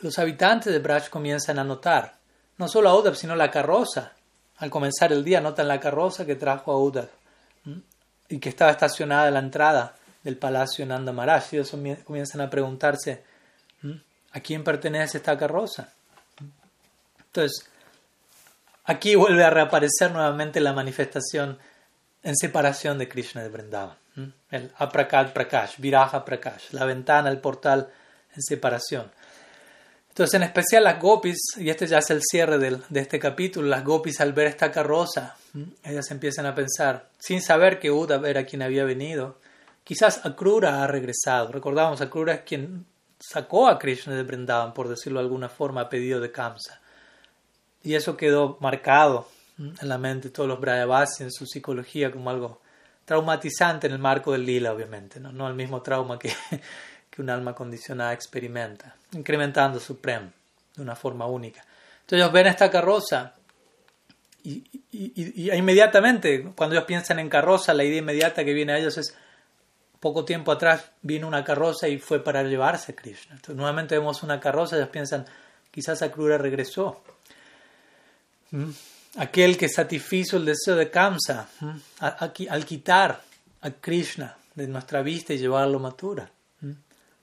[0.00, 2.14] los habitantes de Braj comienzan a notar,
[2.56, 4.12] no solo a Uda, sino la carroza.
[4.56, 7.10] Al comenzar el día notan la carroza que trajo a Uda
[8.30, 11.52] y que estaba estacionada a la entrada del palacio Nanda Maharaj.
[11.52, 13.22] Y ellos comienzan a preguntarse,
[14.32, 15.92] ¿a quién pertenece esta carroza?
[17.32, 17.68] Entonces,
[18.84, 21.58] aquí vuelve a reaparecer nuevamente la manifestación
[22.22, 23.96] en separación de Krishna de Vrindavan.
[24.50, 27.88] El Aprakal Prakash, Viraja Prakash, la ventana, el portal
[28.34, 29.10] en separación.
[30.08, 33.84] Entonces, en especial las gopis, y este ya es el cierre de este capítulo, las
[33.84, 35.36] gopis al ver esta carroza,
[35.84, 39.38] ellas empiezan a pensar, sin saber que Uddhav era quien había venido,
[39.84, 41.52] quizás Akrura ha regresado.
[41.52, 42.86] Recordamos, Akrura es quien
[43.20, 46.79] sacó a Krishna de Vrindavan, por decirlo de alguna forma, a pedido de Kamsa.
[47.82, 49.28] Y eso quedó marcado
[49.58, 52.60] en la mente de todos los Brayavasi, en su psicología, como algo
[53.04, 56.32] traumatizante en el marco del lila, obviamente, no, no el mismo trauma que,
[57.10, 60.30] que un alma condicionada experimenta, incrementando su prem
[60.76, 61.64] de una forma única.
[62.02, 63.34] Entonces ellos ven esta carroza
[64.42, 68.96] y, y, inmediatamente, cuando ellos piensan en carroza, la idea inmediata que viene a ellos
[68.96, 69.14] es,
[70.00, 73.34] poco tiempo atrás vino una carroza y fue para llevarse a Krishna.
[73.34, 75.26] Entonces nuevamente vemos una carroza, ellos piensan,
[75.70, 77.02] quizás Akrura regresó.
[78.50, 78.70] ¿Mm?
[79.16, 81.48] aquel que satisfizo el deseo de Kamsa,
[81.98, 83.22] al quitar
[83.62, 86.30] a Krishna de nuestra vista y llevarlo a Mathura.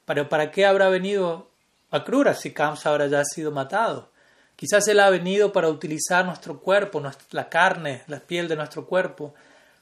[0.06, 1.50] Pero ¿para qué habrá venido
[1.92, 4.10] a Krura si Kamsa ahora ya ha sido matado?
[4.56, 9.36] Quizás él ha venido para utilizar nuestro cuerpo, la carne, la piel de nuestro cuerpo,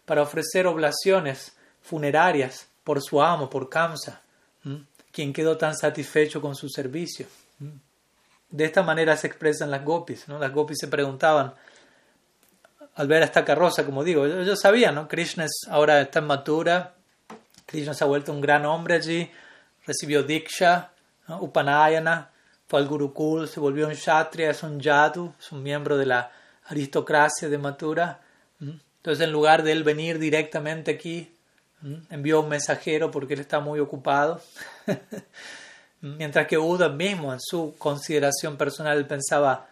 [0.05, 4.21] para ofrecer oblaciones funerarias por su amo, por Kamsa,
[5.11, 7.25] quien quedó tan satisfecho con su servicio.
[8.55, 10.27] De esta manera se expresan las gopis.
[10.27, 10.39] ¿no?
[10.39, 11.53] Las gopis se preguntaban,
[12.95, 15.07] al ver esta carroza, como digo, ellos sabían, ¿no?
[15.07, 16.93] Krishna ahora está en Mathura,
[17.65, 19.29] Krishna se ha vuelto un gran hombre allí,
[19.85, 20.91] recibió Diksha,
[21.27, 22.29] Upanayana,
[22.67, 26.31] fue al Gurukul, se volvió un Kshatriya, es un Yadu, es un miembro de la
[26.67, 28.21] aristocracia de Mathura.
[28.59, 31.35] Entonces, en lugar de él venir directamente aquí,
[32.09, 34.41] envió un mensajero porque él está muy ocupado.
[36.05, 39.67] Mientras que Uda mismo, en su consideración personal, pensaba,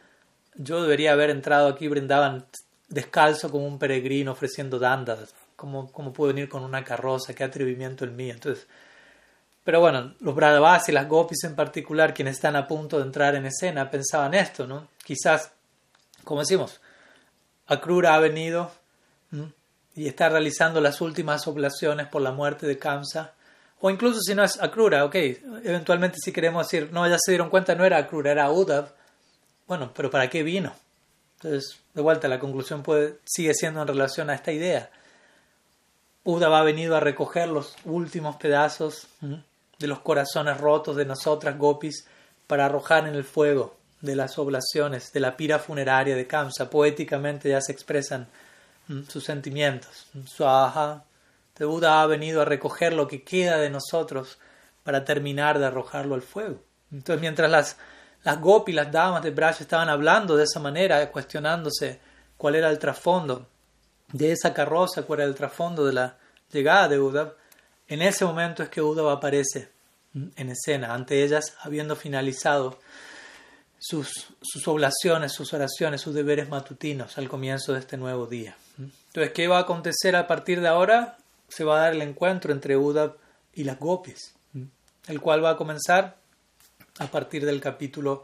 [0.56, 2.46] yo debería haber entrado aquí, brindaban
[2.88, 5.34] descalzo como un peregrino ofreciendo dandas.
[5.56, 7.36] ¿Cómo, cómo puedo venir con una carroza?
[7.36, 8.34] ¿Qué atrevimiento el mío?
[8.34, 8.66] Entonces,
[9.64, 13.36] pero bueno, los Bradavas y las Gopis en particular, quienes están a punto de entrar
[13.36, 14.88] en escena, pensaban esto, ¿no?
[15.06, 15.52] Quizás,
[16.24, 16.82] como decimos,
[17.68, 18.72] Akrura ha venido
[19.96, 23.34] y está realizando las últimas oblaciones por la muerte de Kamsa.
[23.86, 25.14] O incluso si no es Akrura, ok,
[25.66, 28.94] eventualmente si queremos decir, no, ya se dieron cuenta, no era Akrura, era Uddhav.
[29.68, 30.74] Bueno, pero ¿para qué vino?
[31.36, 32.82] Entonces, de vuelta, la conclusión
[33.26, 34.90] sigue siendo en relación a esta idea.
[36.24, 42.08] Uda ha venido a recoger los últimos pedazos de los corazones rotos de nosotras, gopis,
[42.48, 46.70] para arrojar en el fuego de las oblaciones, de la pira funeraria de Kamsa.
[46.70, 48.30] Poéticamente ya se expresan
[49.10, 50.08] sus sentimientos.
[51.58, 54.38] Suaha, Buda ha venido a recoger lo que queda de nosotros
[54.84, 56.62] para terminar de arrojarlo al fuego.
[56.92, 57.78] Entonces, mientras las
[58.24, 62.00] las gopi, las damas de Braj estaban hablando de esa manera, cuestionándose
[62.38, 63.48] cuál era el trasfondo
[64.12, 66.18] de esa carroza, cuál era el trasfondo de la
[66.52, 67.36] llegada de Uddhav.
[67.88, 69.70] En ese momento es que Uddhav aparece
[70.14, 72.80] en escena, ante ellas, habiendo finalizado
[73.78, 74.10] sus,
[74.42, 78.56] sus oblaciones, sus oraciones, sus deberes matutinos al comienzo de este nuevo día.
[78.78, 81.18] Entonces, ¿qué va a acontecer a partir de ahora?
[81.54, 83.16] Se va a dar el encuentro entre Uddhav
[83.54, 84.34] y las gopis,
[85.08, 86.18] el cual va a comenzar
[86.98, 88.24] a partir del capítulo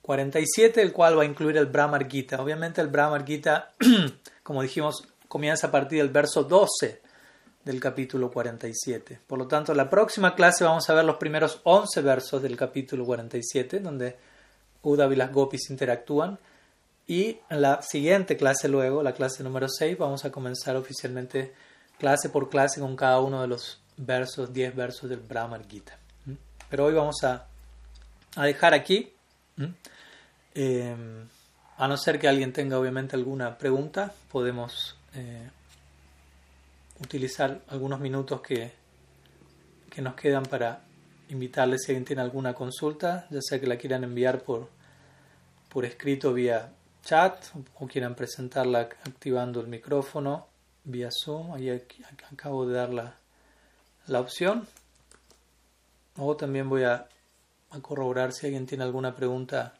[0.00, 2.40] 47, el cual va a incluir el Brahmar Gita.
[2.40, 3.72] Obviamente el Brahmar Gita,
[4.42, 7.02] como dijimos, comienza a partir del verso 12
[7.62, 9.20] del capítulo 47.
[9.26, 13.04] Por lo tanto, la próxima clase vamos a ver los primeros 11 versos del capítulo
[13.04, 14.16] 47, donde
[14.82, 16.38] Uddhav y las Gopis interactúan.
[17.06, 21.52] Y en la siguiente clase luego, la clase número 6, vamos a comenzar oficialmente
[21.98, 25.96] clase por clase con cada uno de los versos, 10 versos del Brahmar Gita.
[26.68, 27.46] Pero hoy vamos a
[28.36, 29.12] a dejar aquí.
[30.54, 30.96] Eh,
[31.76, 35.48] a no ser que alguien tenga obviamente alguna pregunta, podemos eh,
[37.00, 38.70] utilizar algunos minutos que,
[39.90, 40.82] que nos quedan para
[41.28, 44.68] invitarles si alguien tiene alguna consulta, ya sea que la quieran enviar por,
[45.68, 46.70] por escrito vía
[47.02, 47.44] chat
[47.80, 50.46] o quieran presentarla activando el micrófono
[50.84, 51.52] vía Zoom.
[51.52, 51.70] Ahí
[52.32, 53.14] acabo de dar la,
[54.06, 54.66] la opción.
[56.16, 57.06] O también voy a,
[57.70, 59.74] a corroborar si alguien tiene alguna pregunta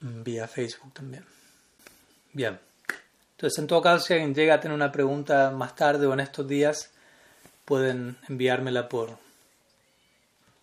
[0.00, 1.24] vía Facebook también.
[2.32, 2.58] Bien.
[3.36, 6.20] Entonces, en todo caso, si alguien llega a tener una pregunta más tarde o en
[6.20, 6.90] estos días,
[7.64, 9.18] pueden enviármela por,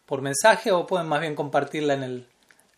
[0.05, 2.27] por mensaje o pueden más bien compartirla en el,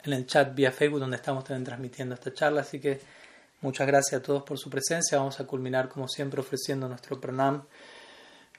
[0.04, 2.62] en el chat vía Facebook donde estamos también transmitiendo esta charla.
[2.62, 3.00] Así que
[3.62, 5.18] muchas gracias a todos por su presencia.
[5.18, 7.64] Vamos a culminar como siempre ofreciendo nuestro pranam.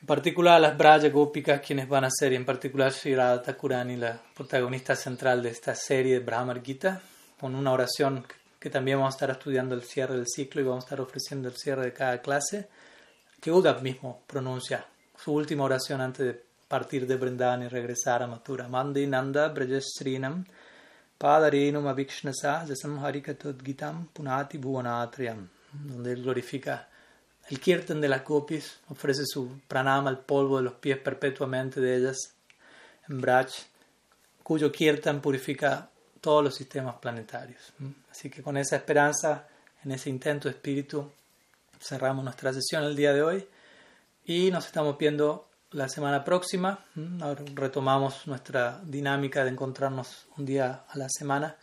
[0.00, 3.42] En particular a las Braya Gópicas, quienes van a ser, y en particular Sri Radha
[3.42, 7.00] Thakurani, la protagonista central de esta serie de Brahma Gita,
[7.38, 8.26] con una oración
[8.59, 11.48] que también vamos a estar estudiando el cierre del ciclo y vamos a estar ofreciendo
[11.48, 12.68] el cierre de cada clase,
[13.40, 14.86] que Uddhav mismo pronuncia
[15.16, 18.66] su última oración antes de partir de Vrindavan y regresar a Mathura.
[18.66, 20.44] Mandi Nanda Brajastrinam
[21.22, 26.88] Padarenum Harikatodgitam Punati Bhuvanatriyam, donde él glorifica
[27.48, 31.96] el kirtan de las gopis, ofrece su pranama al polvo de los pies perpetuamente de
[31.96, 32.34] ellas
[33.08, 33.50] en Braj,
[34.42, 35.88] cuyo kirtan purifica
[36.20, 37.72] todos los sistemas planetarios.
[38.10, 39.46] Así que con esa esperanza,
[39.84, 41.08] en ese intento de espíritu,
[41.80, 43.48] cerramos nuestra sesión el día de hoy
[44.24, 46.78] y nos estamos viendo la semana próxima.
[47.20, 51.56] Ahora retomamos nuestra dinámica de encontrarnos un día a la semana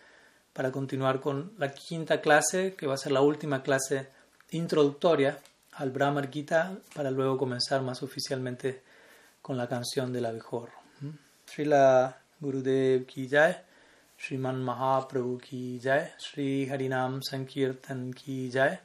[0.53, 4.09] para continuar con la quinta clase, que va a ser la última clase
[4.51, 5.39] introductoria
[5.73, 8.81] al Brahma Gita, para luego comenzar más oficialmente
[9.41, 10.73] con la canción del abejorro.
[11.45, 13.55] Srila Gurudev ki jai,
[14.17, 18.79] Sriman Mahaprabhu ki jai, Sri Harinam Sankirtan ki jai,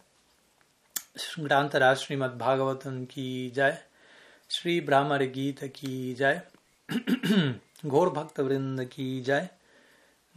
[1.38, 3.78] Grantara Srimad Bhagavatam ki jai,
[4.50, 6.42] Shri ब्राह्मण गीत की जय।
[7.86, 9.48] घोर भक्त वृंद की जय।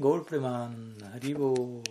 [0.02, 1.84] गौर प्रमान हरिवो